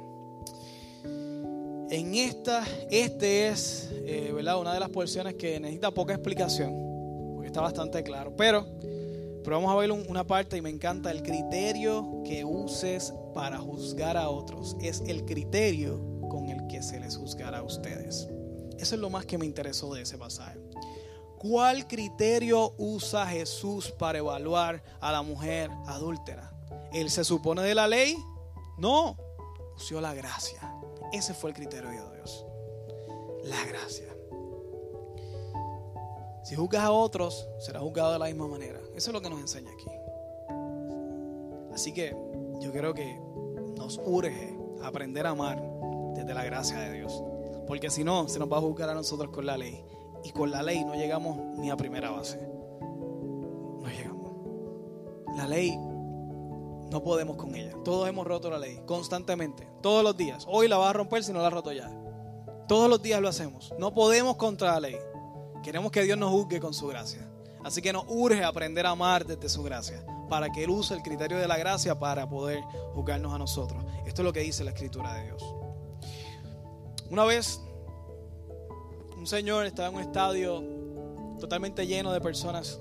[1.91, 4.61] En esta, este es, eh, ¿verdad?
[4.61, 6.75] Una de las porciones que necesita poca explicación,
[7.35, 8.37] porque está bastante claro.
[8.37, 8.67] Pero,
[9.43, 14.19] pero vamos a ver una parte y me encanta el criterio que uses para juzgar
[14.19, 14.77] a otros.
[14.83, 15.99] Es el criterio
[16.29, 18.29] con el que se les juzgará a ustedes.
[18.79, 20.61] Eso es lo más que me interesó de ese pasaje.
[21.39, 26.53] ¿Cuál criterio usa Jesús para evaluar a la mujer adúltera?
[26.93, 28.15] ¿Él se supone de la ley?
[28.77, 29.17] No,
[29.75, 30.68] usó la gracia.
[31.13, 32.47] Ese fue el criterio de Dios.
[33.45, 34.07] La gracia.
[36.45, 38.81] Si juzgas a otros, será juzgado de la misma manera.
[38.95, 39.91] Eso es lo que nos enseña aquí.
[41.75, 42.17] Así que
[42.61, 43.21] yo creo que
[43.77, 45.63] nos urge aprender a amar
[46.15, 47.23] desde la gracia de Dios.
[47.67, 49.85] Porque si no, se nos va a juzgar a nosotros con la ley.
[50.25, 52.39] Y con la ley no llegamos ni a primera base.
[52.41, 54.33] No llegamos.
[55.37, 55.79] La ley
[56.91, 57.73] no podemos con ella.
[57.85, 60.45] Todos hemos roto la ley constantemente, todos los días.
[60.49, 61.91] Hoy la vas a romper si no la has roto ya.
[62.67, 63.73] Todos los días lo hacemos.
[63.79, 64.97] No podemos contra la ley.
[65.63, 67.29] Queremos que Dios nos juzgue con su gracia.
[67.65, 71.03] Así que nos urge aprender a amar desde su gracia, para que Él use el
[71.03, 72.63] criterio de la gracia para poder
[72.95, 73.85] juzgarnos a nosotros.
[74.07, 75.55] Esto es lo que dice la escritura de Dios.
[77.11, 77.61] Una vez,
[79.17, 80.63] un señor estaba en un estadio
[81.41, 82.81] totalmente lleno de personas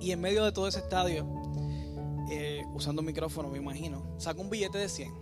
[0.00, 1.26] y en medio de todo ese estadio
[2.30, 5.12] eh, usando micrófono, me imagino, sacó un billete de 100.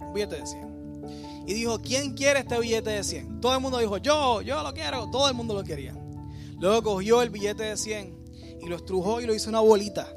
[0.00, 1.44] Un billete de 100.
[1.46, 3.40] Y dijo, ¿quién quiere este billete de 100?
[3.40, 5.10] Todo el mundo dijo, yo, yo lo quiero.
[5.10, 5.94] Todo el mundo lo quería.
[6.58, 10.12] Luego cogió el billete de 100 y lo estrujó y lo hizo una bolita.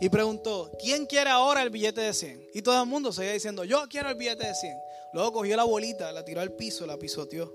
[0.00, 2.50] Y preguntó, ¿quién quiere ahora el billete de 100?
[2.54, 4.76] Y todo el mundo seguía diciendo, yo quiero el billete de 100.
[5.12, 7.52] Luego cogió la bolita, la tiró al piso, la pisoteó.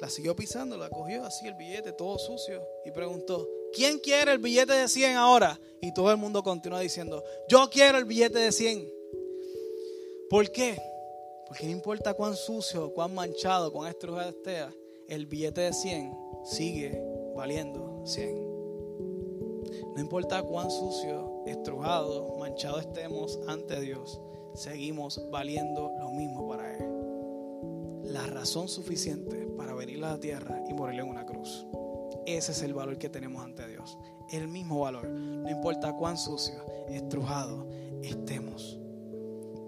[0.00, 2.62] La siguió pisando, la cogió así el billete, todo sucio.
[2.84, 5.60] Y preguntó, ¿quién quiere el billete de 100 ahora?
[5.80, 8.90] Y todo el mundo continúa diciendo, yo quiero el billete de 100.
[10.30, 10.80] ¿Por qué?
[11.46, 14.64] Porque no importa cuán sucio, cuán manchado, cuán estrujado esté,
[15.08, 17.00] el billete de 100 sigue
[17.36, 18.46] valiendo 100.
[19.94, 24.20] No importa cuán sucio, estrujado, manchado estemos ante Dios,
[24.54, 28.12] seguimos valiendo lo mismo para Él.
[28.12, 31.66] La razón suficiente para venir a la tierra y morir en una cruz.
[32.26, 33.96] Ese es el valor que tenemos ante Dios.
[34.30, 35.08] El mismo valor.
[35.08, 36.56] No importa cuán sucio,
[36.88, 37.68] estrujado
[38.02, 38.78] estemos.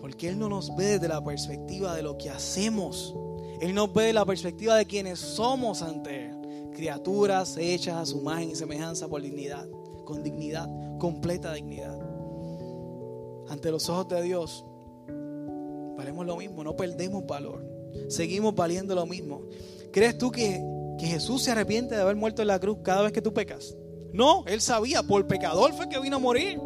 [0.01, 3.15] Porque Él no nos ve desde la perspectiva de lo que hacemos.
[3.61, 6.71] Él nos ve desde la perspectiva de quienes somos ante Él.
[6.75, 9.69] Criaturas hechas a su imagen y semejanza por dignidad.
[10.05, 10.69] Con dignidad,
[10.99, 11.97] completa dignidad.
[13.49, 14.65] Ante los ojos de Dios,
[15.97, 17.65] valemos lo mismo, no perdemos valor.
[18.09, 19.43] Seguimos valiendo lo mismo.
[19.93, 20.61] ¿Crees tú que
[20.99, 23.75] que Jesús se arrepiente de haber muerto en la cruz cada vez que tú pecas.
[24.13, 26.61] No, Él sabía, por pecador fue que vino a morir.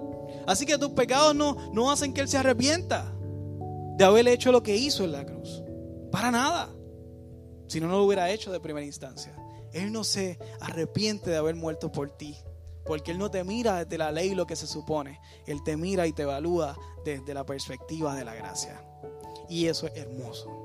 [0.46, 3.14] Así que tus pecados no, no hacen que Él se arrepienta
[3.96, 5.62] de haber hecho lo que hizo en la cruz.
[6.10, 6.70] Para nada.
[7.68, 9.36] Si no, no lo hubiera hecho de primera instancia.
[9.72, 12.36] Él no se arrepiente de haber muerto por ti.
[12.84, 15.20] Porque Él no te mira desde la ley lo que se supone.
[15.46, 18.84] Él te mira y te evalúa desde la perspectiva de la gracia.
[19.48, 20.61] Y eso es hermoso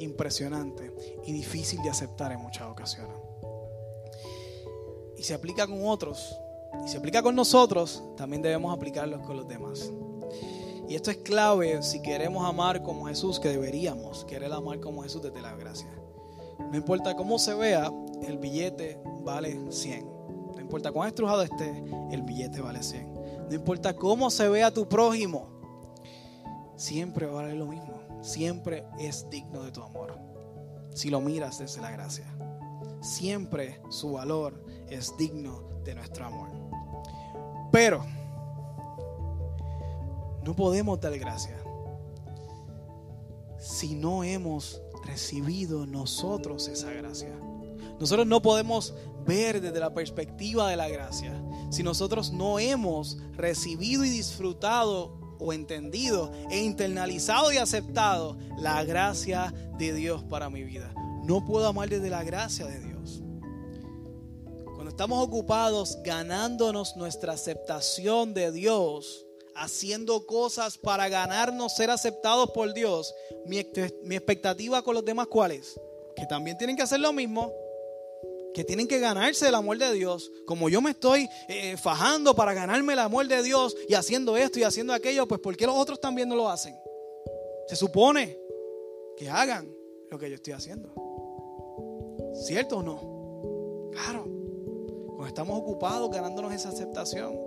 [0.00, 0.92] impresionante
[1.24, 3.16] y difícil de aceptar en muchas ocasiones.
[5.16, 6.36] Y se aplica con otros,
[6.84, 9.90] y se aplica con nosotros, también debemos aplicarlos con los demás.
[10.88, 15.22] Y esto es clave si queremos amar como Jesús, que deberíamos querer amar como Jesús
[15.22, 15.90] desde la gracia.
[16.58, 20.06] No importa cómo se vea, el billete vale 100.
[20.54, 23.48] No importa cuán estrujado esté, el billete vale 100.
[23.48, 25.48] No importa cómo se vea tu prójimo,
[26.76, 30.18] siempre vale lo mismo siempre es digno de tu amor.
[30.94, 32.26] Si lo miras desde la gracia.
[33.00, 36.50] Siempre su valor es digno de nuestro amor.
[37.72, 38.04] Pero
[40.44, 41.56] no podemos dar gracia
[43.58, 47.34] si no hemos recibido nosotros esa gracia.
[47.98, 48.94] Nosotros no podemos
[49.26, 51.32] ver desde la perspectiva de la gracia
[51.70, 59.52] si nosotros no hemos recibido y disfrutado o entendido e internalizado y aceptado la gracia
[59.78, 60.92] de Dios para mi vida.
[61.24, 63.22] No puedo amar desde la gracia de Dios.
[64.64, 72.72] Cuando estamos ocupados ganándonos nuestra aceptación de Dios, haciendo cosas para ganarnos ser aceptados por
[72.72, 73.14] Dios,
[73.46, 75.78] mi, expectativa con los demás, ¿cuál es?
[76.18, 77.52] que también tienen que hacer lo mismo,
[78.58, 82.54] que tienen que ganarse el amor de Dios, como yo me estoy eh, fajando para
[82.54, 85.76] ganarme el amor de Dios y haciendo esto y haciendo aquello, pues ¿por qué los
[85.76, 86.74] otros también no lo hacen?
[87.68, 88.36] Se supone
[89.16, 89.72] que hagan
[90.10, 90.92] lo que yo estoy haciendo.
[92.34, 93.92] ¿Cierto o no?
[93.92, 94.24] Claro.
[94.24, 97.38] Cuando estamos ocupados ganándonos esa aceptación.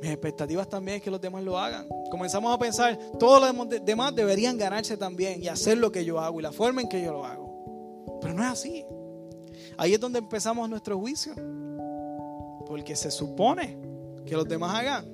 [0.00, 1.88] Mis expectativas también es que los demás lo hagan.
[2.08, 6.38] Comenzamos a pensar, todos los demás deberían ganarse también y hacer lo que yo hago
[6.38, 8.18] y la forma en que yo lo hago.
[8.20, 8.86] Pero no es así.
[9.78, 11.34] Ahí es donde empezamos nuestro juicio.
[12.66, 13.78] Porque se supone
[14.24, 15.06] que los demás hagan.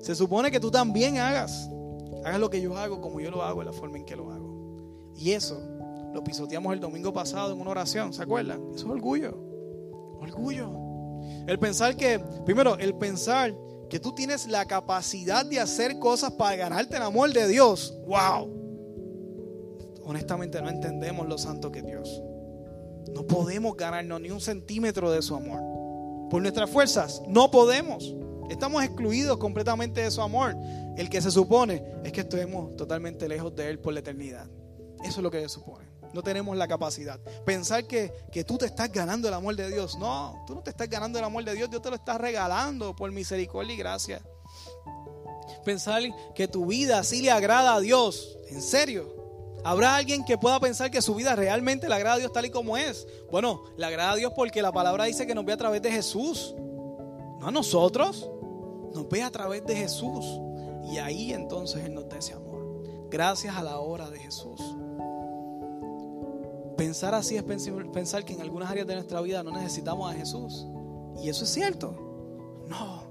[0.00, 1.70] Se supone que tú también hagas.
[2.24, 4.30] Hagas lo que yo hago como yo lo hago, en la forma en que lo
[4.30, 5.12] hago.
[5.16, 5.60] Y eso
[6.12, 8.60] lo pisoteamos el domingo pasado en una oración, ¿se acuerdan?
[8.74, 9.36] Eso es orgullo.
[10.20, 10.70] Orgullo.
[11.46, 13.54] El pensar que, primero, el pensar
[13.90, 17.98] que tú tienes la capacidad de hacer cosas para ganarte el amor de Dios.
[18.06, 18.64] ¡Wow!
[20.04, 22.22] Honestamente no entendemos lo santo que es Dios.
[23.12, 25.60] No podemos ganarnos ni un centímetro de su amor.
[26.30, 28.14] Por nuestras fuerzas, no podemos.
[28.50, 30.54] Estamos excluidos completamente de su amor.
[30.96, 34.48] El que se supone es que estemos totalmente lejos de Él por la eternidad.
[35.02, 35.88] Eso es lo que se supone.
[36.12, 37.18] No tenemos la capacidad.
[37.44, 39.98] Pensar que, que, tú te estás ganando el amor de Dios.
[39.98, 41.68] No, tú no te estás ganando el amor de Dios.
[41.68, 44.22] Dios te lo está regalando por misericordia y gracia.
[45.64, 46.02] Pensar
[46.34, 48.38] que tu vida así le agrada a Dios.
[48.48, 49.23] En serio.
[49.64, 52.50] ¿Habrá alguien que pueda pensar que su vida realmente le agrada a Dios tal y
[52.50, 53.08] como es?
[53.30, 55.90] Bueno, le agrada a Dios porque la palabra dice que nos ve a través de
[55.90, 56.54] Jesús.
[57.40, 58.30] No a nosotros.
[58.92, 60.26] Nos ve a través de Jesús.
[60.92, 63.08] Y ahí entonces Él nos da ese amor.
[63.10, 64.60] Gracias a la obra de Jesús.
[66.76, 70.66] Pensar así es pensar que en algunas áreas de nuestra vida no necesitamos a Jesús.
[71.22, 71.96] Y eso es cierto.
[72.68, 73.04] No.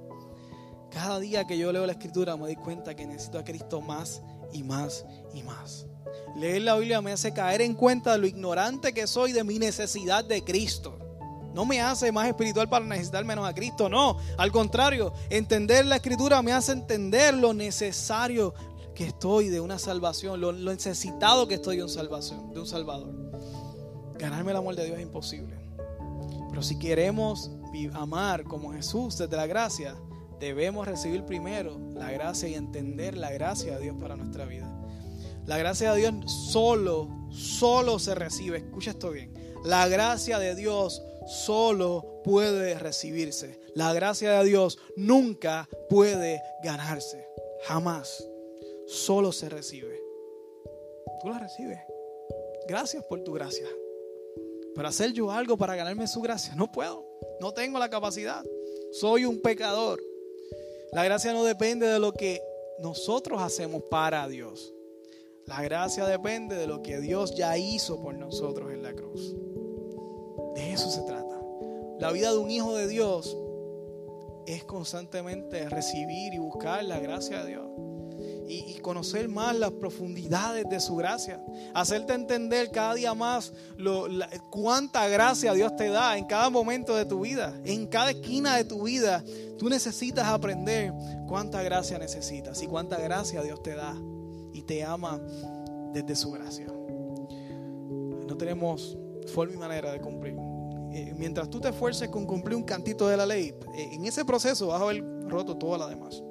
[0.92, 4.22] Cada día que yo leo la escritura me doy cuenta que necesito a Cristo más
[4.52, 5.88] y más y más.
[6.36, 9.60] Leer la Biblia me hace caer en cuenta de lo ignorante que soy de mi
[9.60, 10.98] necesidad de Cristo.
[11.54, 14.18] No me hace más espiritual para necesitar menos a Cristo, no.
[14.38, 18.54] Al contrario, entender la escritura me hace entender lo necesario
[18.96, 23.14] que estoy de una salvación, lo, necesitado que estoy de, una salvación, de un Salvador.
[24.18, 25.56] Ganarme el amor de Dios es imposible.
[26.50, 27.52] Pero si queremos
[27.94, 29.96] amar como Jesús desde la gracia,
[30.40, 34.70] debemos recibir primero la gracia y entender la gracia de Dios para nuestra vida.
[35.46, 36.14] La gracia de Dios
[36.52, 38.58] solo, solo se recibe.
[38.58, 39.34] Escucha esto bien.
[39.66, 43.60] La gracia de Dios solo puede recibirse.
[43.76, 47.28] La gracia de Dios nunca puede ganarse.
[47.66, 48.26] Jamás.
[48.88, 50.02] Solo se recibe.
[51.22, 51.80] Tú la recibes.
[52.68, 53.68] Gracias por tu gracia.
[54.76, 57.06] Pero hacer yo algo para ganarme su gracia, no puedo.
[57.40, 58.44] No tengo la capacidad.
[58.92, 60.02] Soy un pecador.
[60.92, 62.42] La gracia no depende de lo que
[62.80, 64.74] nosotros hacemos para Dios.
[65.46, 69.36] La gracia depende de lo que Dios ya hizo por nosotros en la cruz.
[70.56, 71.42] De eso se trata.
[72.00, 73.38] La vida de un hijo de Dios
[74.46, 77.68] es constantemente recibir y buscar la gracia de Dios.
[78.48, 81.42] Y, conocer más las profundidades de su gracia.
[81.74, 84.08] Hacerte entender cada día más lo,
[84.50, 87.58] cuánta gracia Dios te da en cada momento de tu vida.
[87.64, 89.24] En cada esquina de tu vida.
[89.58, 90.94] Tú necesitas aprender
[91.28, 93.96] cuánta gracia necesitas y cuánta gracia Dios te da
[94.66, 95.22] te ama
[95.94, 96.68] desde su gracia.
[98.28, 98.98] No tenemos
[99.34, 100.36] forma y manera de cumplir.
[100.94, 104.26] Eh, mientras tú te esfuerces con cumplir un cantito de la ley, eh, en ese
[104.26, 106.22] proceso vas a haber roto toda la demás.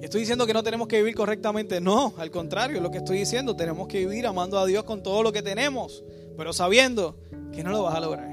[0.00, 3.56] Estoy diciendo que no tenemos que vivir correctamente, no, al contrario, lo que estoy diciendo,
[3.56, 6.04] tenemos que vivir amando a Dios con todo lo que tenemos,
[6.36, 7.18] pero sabiendo
[7.52, 8.28] que no lo vas a lograr.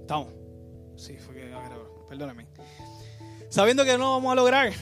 [0.00, 0.34] Estamos.
[0.96, 1.35] Sí, fue
[2.16, 2.46] perdóname.
[3.50, 4.72] Sabiendo que no lo vamos a lograr.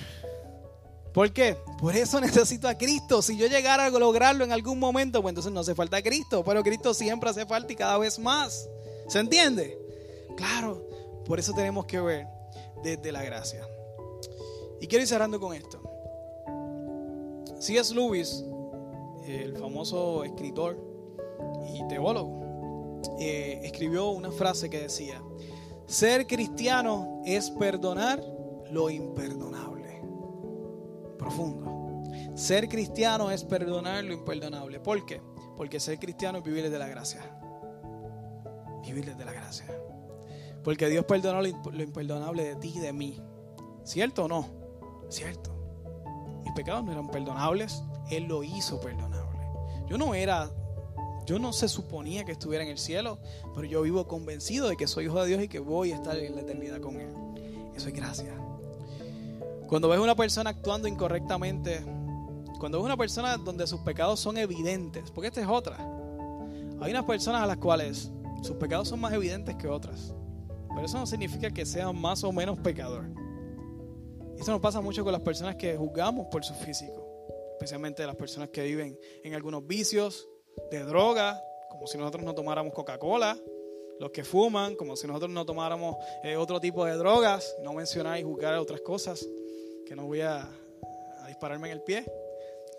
[1.13, 1.57] ¿Por qué?
[1.79, 3.23] Por eso necesito a Cristo.
[3.23, 6.45] Si yo llegara a lograrlo en algún momento, pues entonces no hace falta a Cristo.
[6.45, 8.69] Pero Cristo siempre hace falta y cada vez más.
[9.09, 9.79] ¿Se entiende?
[10.37, 10.89] Claro.
[11.27, 12.27] Por eso tenemos que ver
[12.83, 13.67] desde la gracia.
[14.81, 15.81] Y quiero ir cerrando con esto.
[17.59, 17.95] C.S.
[17.95, 18.45] Lewis,
[19.27, 20.77] el famoso escritor
[21.73, 25.23] y teólogo, eh, escribió una frase que decía,
[25.87, 28.23] ser cristiano es perdonar
[28.71, 30.03] lo imperdonable.
[31.19, 32.03] Profundo.
[32.35, 34.81] Ser cristiano es perdonar lo imperdonable.
[34.81, 35.21] ¿Por qué?
[35.57, 37.21] Porque ser cristiano es vivir desde la gracia.
[38.83, 39.67] Vivir desde la gracia.
[40.63, 43.21] Porque Dios perdonó lo imperdonable de ti y de mí.
[43.85, 44.49] ¿Cierto o no?
[45.09, 45.55] Cierto.
[46.43, 47.83] Mis pecados no eran perdonables.
[48.11, 49.41] Él lo hizo perdonable.
[49.87, 50.51] Yo no era
[51.27, 53.19] yo no se suponía que estuviera en el cielo,
[53.55, 56.17] pero yo vivo convencido de que soy hijo de Dios y que voy a estar
[56.17, 57.11] en la eternidad con Él.
[57.75, 58.35] Eso es gracia.
[59.67, 61.85] Cuando ves una persona actuando incorrectamente,
[62.59, 65.77] cuando ves una persona donde sus pecados son evidentes, porque esta es otra.
[66.81, 68.11] Hay unas personas a las cuales
[68.43, 70.15] sus pecados son más evidentes que otras.
[70.69, 73.07] Pero eso no significa que sean más o menos pecador.
[74.39, 77.07] Eso nos pasa mucho con las personas que juzgamos por su físico.
[77.53, 80.29] Especialmente las personas que viven en algunos vicios,
[80.71, 83.39] de droga, como si nosotros no tomáramos Coca-Cola.
[84.01, 87.55] Los que fuman, como si nosotros no tomáramos eh, otro tipo de drogas.
[87.63, 89.27] No mencionar y juzgar otras cosas
[89.87, 92.05] que no voy a, a dispararme en el pie.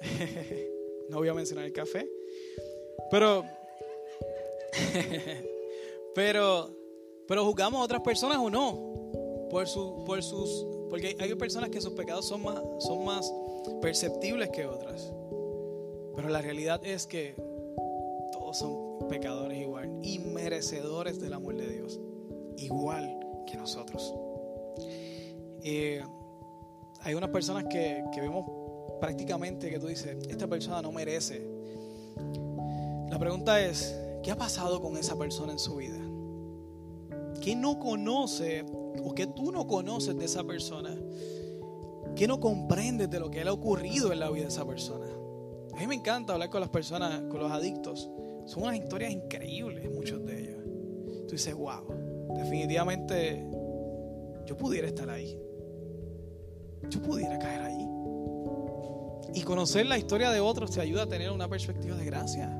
[1.10, 2.10] no voy a mencionar el café.
[3.10, 3.46] Pero,
[6.16, 6.70] pero,
[7.28, 11.82] pero juzgamos a otras personas o no por, su, por sus, porque hay personas que
[11.82, 13.32] sus pecados son más, son más
[13.82, 15.14] perceptibles que otras.
[16.16, 17.36] Pero la realidad es que
[18.56, 22.00] son pecadores igual y merecedores del amor de Dios,
[22.58, 24.14] igual que nosotros.
[25.64, 26.04] Eh,
[27.02, 28.46] hay unas personas que, que vemos
[29.00, 31.48] prácticamente que tú dices, esta persona no merece.
[33.10, 36.00] La pregunta es, ¿qué ha pasado con esa persona en su vida?
[37.42, 38.66] ¿Qué no conoce
[39.04, 40.96] o qué tú no conoces de esa persona?
[42.16, 45.06] ¿Qué no comprendes de lo que le ha ocurrido en la vida de esa persona?
[45.76, 48.10] A mí me encanta hablar con las personas, con los adictos.
[48.46, 50.64] Son unas historias increíbles, muchos de ellos.
[51.28, 51.88] Tú dices, wow,
[52.38, 53.48] definitivamente
[54.46, 55.40] yo pudiera estar ahí.
[56.90, 57.88] Yo pudiera caer ahí.
[59.34, 62.56] Y conocer la historia de otros te ayuda a tener una perspectiva de gracia.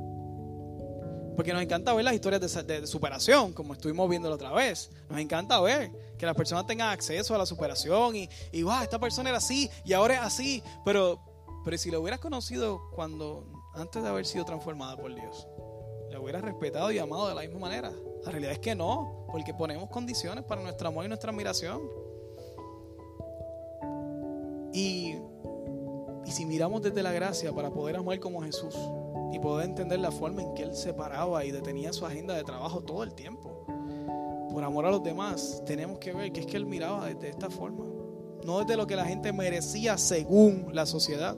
[1.36, 4.90] Porque nos encanta ver las historias de, superación, como estuvimos viendo la otra vez.
[5.10, 9.00] Nos encanta ver que las personas tengan acceso a la superación y, y wow, esta
[9.00, 10.64] persona era así y ahora es así.
[10.84, 11.20] Pero,
[11.64, 15.48] pero si lo hubieras conocido cuando, antes de haber sido transformada por Dios,
[16.26, 17.92] hubieras respetado y amado de la misma manera.
[18.24, 21.82] La realidad es que no, porque ponemos condiciones para nuestro amor y nuestra admiración.
[24.74, 25.16] Y
[26.26, 28.76] y si miramos desde la gracia para poder amar como Jesús
[29.32, 32.44] y poder entender la forma en que Él se paraba y detenía su agenda de
[32.44, 33.66] trabajo todo el tiempo,
[34.52, 37.50] por amor a los demás, tenemos que ver que es que Él miraba desde esta
[37.50, 37.86] forma,
[38.44, 41.38] no desde lo que la gente merecía según la sociedad,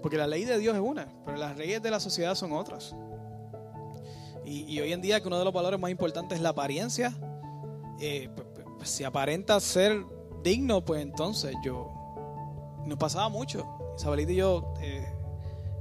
[0.00, 2.94] porque la ley de Dios es una, pero las leyes de la sociedad son otras.
[4.44, 7.14] Y, hoy en día que uno de los valores más importantes es la apariencia,
[8.00, 8.30] eh,
[8.82, 10.04] si aparenta ser
[10.42, 11.92] digno, pues entonces yo
[12.86, 13.66] nos pasaba mucho.
[13.96, 15.06] Isabelita y yo, eh,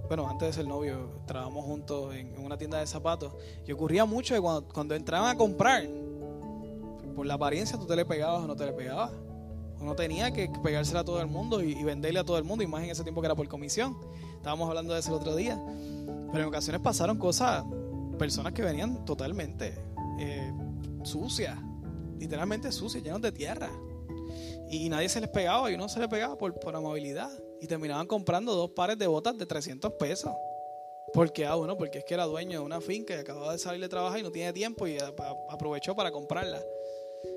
[0.08, 3.34] bueno, antes de ser novio, trabajamos juntos en, una tienda de zapatos.
[3.66, 5.88] Y ocurría mucho que cuando, entraban a comprar,
[7.16, 9.12] por la apariencia tú te le pegabas o no te le pegabas.
[9.80, 12.68] Uno tenía que pegársela a todo el mundo y, venderle a todo el mundo, y
[12.68, 13.98] más en ese tiempo que era por comisión.
[14.36, 15.62] Estábamos hablando de eso el otro día.
[16.32, 17.64] Pero en ocasiones pasaron cosas,
[18.18, 19.74] personas que venían totalmente
[20.20, 20.52] eh,
[21.04, 21.58] sucias,
[22.20, 23.70] literalmente sucias, llenas de tierra.
[24.70, 27.32] Y nadie se les pegaba y uno se le pegaba por, por amabilidad.
[27.62, 30.32] Y terminaban comprando dos pares de botas de 300 pesos.
[31.14, 33.80] Porque, ah, bueno, porque es que era dueño de una finca y acababa de salir
[33.80, 34.98] de trabajar y no tiene tiempo y
[35.50, 36.62] aprovechó para comprarla.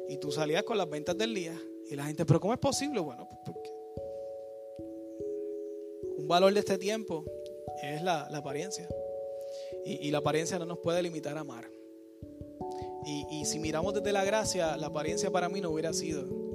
[0.08, 1.56] Y tú salías con las ventas del día.
[1.88, 3.00] Y la gente, ¿pero cómo es posible?
[3.00, 3.70] Bueno, pues porque
[6.18, 7.24] un valor de este tiempo
[7.82, 8.88] es la, apariencia.
[9.84, 11.70] Y, la apariencia no nos puede limitar a amar.
[13.04, 16.50] Y, y si miramos desde la gracia, la apariencia para mí no hubiera sido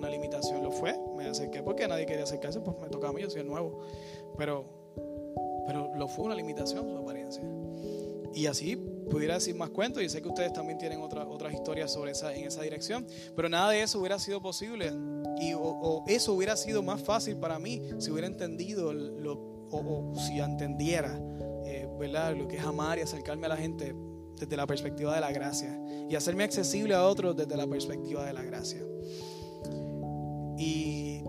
[0.00, 0.62] una limitación.
[0.62, 3.42] Lo fue, me acerqué porque nadie quería acercarse, pues me tocaba a mí, yo soy
[3.42, 3.80] el nuevo.
[4.36, 4.64] Pero,
[5.66, 7.42] pero lo fue una limitación su apariencia.
[8.34, 8.76] Y así
[9.10, 12.34] pudiera decir más cuentos y sé que ustedes también tienen otra, otras historias sobre esa,
[12.34, 13.06] en esa dirección.
[13.36, 14.92] Pero nada de eso hubiera sido posible
[15.40, 19.34] y, o, eso hubiera sido más fácil para mí si hubiera entendido lo,
[19.70, 21.20] o, si entendiera
[22.08, 23.94] lo que es amar y acercarme a la gente
[24.38, 25.78] desde la perspectiva de la gracia
[26.08, 28.80] y hacerme accesible a otros desde la perspectiva de la gracia.
[30.56, 31.22] Y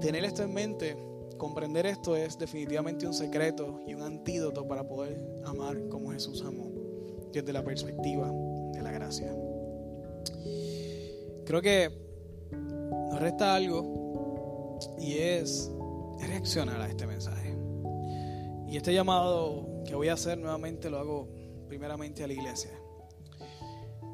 [0.00, 0.96] tener esto en mente,
[1.38, 6.70] comprender esto es definitivamente un secreto y un antídoto para poder amar como Jesús amó,
[7.32, 8.30] desde la perspectiva
[8.72, 9.32] de la gracia.
[11.46, 11.90] Creo que
[12.50, 15.70] nos resta algo y es
[16.20, 17.56] reaccionar a este mensaje.
[18.68, 21.28] Y este llamado que voy a hacer nuevamente lo hago
[21.68, 22.70] primeramente a la iglesia.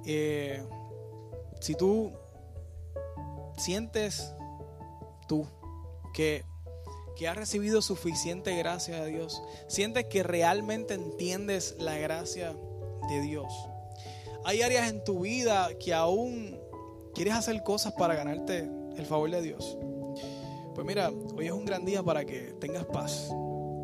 [0.04, 0.62] Eh,
[1.60, 2.12] si tú
[3.56, 4.32] sientes
[5.26, 5.46] tú
[6.14, 6.44] que,
[7.16, 12.54] que has recibido suficiente gracia de Dios, sientes que realmente entiendes la gracia
[13.08, 13.52] de Dios.
[14.44, 16.56] Hay áreas en tu vida que aún
[17.14, 19.76] quieres hacer cosas para ganarte el favor de Dios.
[20.74, 23.30] Pues mira, hoy es un gran día para que tengas paz,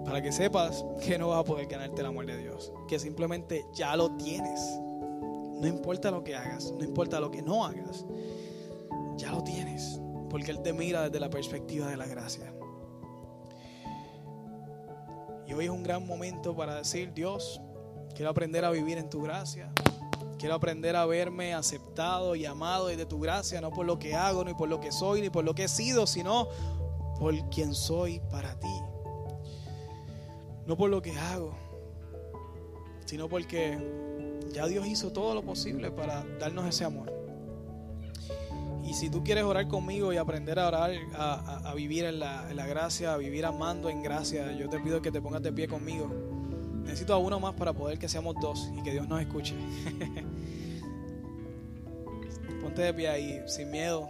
[0.05, 3.65] para que sepas que no vas a poder ganarte el amor de Dios, que simplemente
[3.75, 4.61] ya lo tienes.
[5.61, 8.05] No importa lo que hagas, no importa lo que no hagas,
[9.17, 10.01] ya lo tienes
[10.33, 12.55] porque Él te mira desde la perspectiva de la gracia.
[15.47, 17.61] Y hoy es un gran momento para decir, Dios,
[18.15, 19.71] quiero aprender a vivir en tu gracia.
[20.39, 24.43] Quiero aprender a verme aceptado y amado desde tu gracia, no por lo que hago,
[24.43, 26.49] ni por lo que soy, ni por lo que he sido, sino
[27.19, 28.82] por quien soy para ti.
[30.67, 31.55] No por lo que hago,
[33.05, 33.79] sino porque
[34.53, 37.13] ya Dios hizo todo lo posible para darnos ese amor.
[38.85, 42.57] Y si tú quieres orar conmigo y aprender a orar, a, vivir en la, en
[42.57, 45.69] la, gracia, a vivir amando en gracia, yo te pido que te pongas de pie
[45.69, 46.11] conmigo.
[46.85, 49.55] Necesito a uno más para poder que seamos dos y que Dios nos escuche.
[52.63, 54.09] Ponte de pie ahí, sin miedo.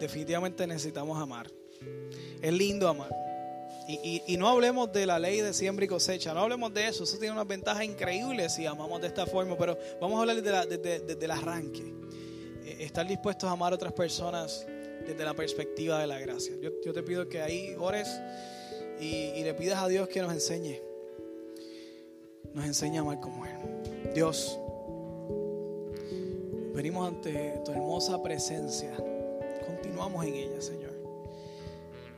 [0.00, 1.48] Definitivamente necesitamos amar.
[2.40, 3.27] Es lindo amar.
[3.90, 7.04] Y, no hablemos de la ley de siembra y cosecha, no hablemos de eso.
[7.04, 11.00] Eso tiene unas ventajas increíbles si amamos de esta forma, pero vamos a hablar desde
[11.00, 11.94] de, del arranque.
[12.66, 14.66] Eh, estar dispuestos a amar a otras personas
[15.06, 16.54] desde la perspectiva de la gracia.
[16.60, 18.20] Yo, te pido que ahí ores
[19.00, 20.82] y, y le pidas a Dios que nos enseñe.
[22.52, 23.56] Nos enseñe a amar como Él.
[24.14, 24.60] Dios,
[26.74, 28.94] venimos ante tu hermosa presencia.
[29.66, 30.87] Continuamos en ella, Señor.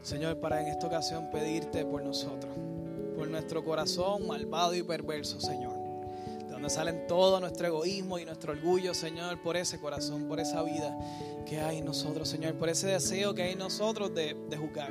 [0.02, 2.52] Señor, para en esta ocasión pedirte por nosotros,
[3.16, 5.74] por nuestro corazón malvado y perverso, Señor.
[6.46, 10.62] De donde salen todo nuestro egoísmo y nuestro orgullo, Señor, por ese corazón, por esa
[10.62, 10.96] vida
[11.46, 14.90] que hay en nosotros, Señor, por ese deseo que hay en nosotros de, de juzgar.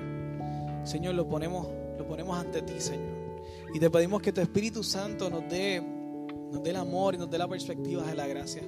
[0.84, 3.20] Señor, lo ponemos, lo ponemos ante ti, Señor.
[3.74, 7.30] Y te pedimos que tu Espíritu Santo nos dé, nos dé el amor y nos
[7.30, 8.64] dé la perspectiva de la gracia.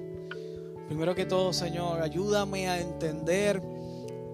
[0.87, 3.61] Primero que todo, Señor, ayúdame a entender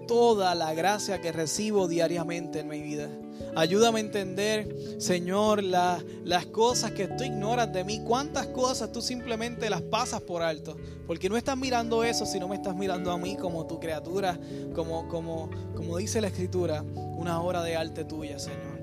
[0.08, 3.08] toda la gracia que recibo diariamente en mi vida.
[3.54, 8.02] Ayúdame a entender, Señor, las cosas que tú ignoras de mí.
[8.04, 10.76] Cuántas cosas tú simplemente las pasas por alto.
[11.06, 14.38] Porque no estás mirando eso, sino me estás mirando a mí como tu criatura,
[14.74, 18.78] como, como, como dice la Escritura, una obra de arte tuya, Señor.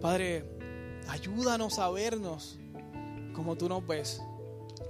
[0.00, 0.44] Padre,
[1.08, 2.58] ayúdanos a vernos
[3.34, 4.22] como tú nos ves.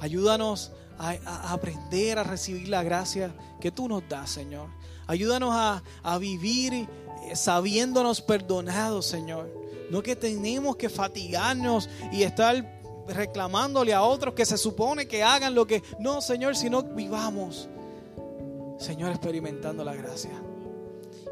[0.00, 4.68] Ayúdanos a, a aprender a recibir la gracia que tú nos das, Señor.
[5.10, 6.86] Ayúdanos a, vivir eh,
[7.34, 9.50] sabiéndonos perdonados, Señor.
[9.90, 15.54] No que tenemos que fatigarnos y estar reclamándole a otros que se supone que hagan
[15.54, 15.82] lo que...
[15.98, 17.68] No, Señor, sino vivamos,
[18.78, 20.30] Señor, experimentando la gracia.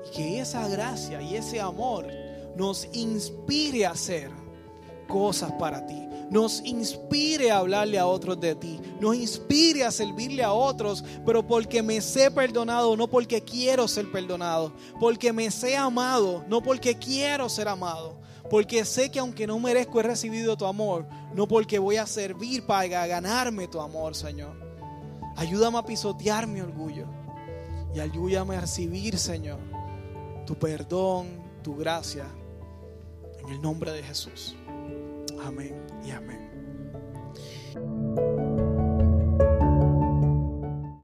[0.08, 2.08] Y que esa gracia y ese amor
[2.56, 4.32] nos inspire a hacer
[5.06, 10.42] cosas para ti nos inspire a hablarle a otros de ti, nos inspire a servirle
[10.42, 15.76] a otros, pero porque me sé perdonado, no porque quiero ser perdonado, porque me sé
[15.76, 18.20] amado, no porque quiero ser amado,
[18.50, 22.64] porque sé que aunque no merezco he recibido tu amor, no porque voy a servir
[22.64, 24.56] para ganarme tu amor, Señor.
[25.36, 27.06] Ayúdame a pisotear mi orgullo
[27.94, 29.60] y ayúdame a recibir, Señor,
[30.46, 31.28] tu perdón,
[31.62, 32.26] tu gracia,
[33.40, 34.56] en el nombre de Jesús.
[36.12, 36.48] amém.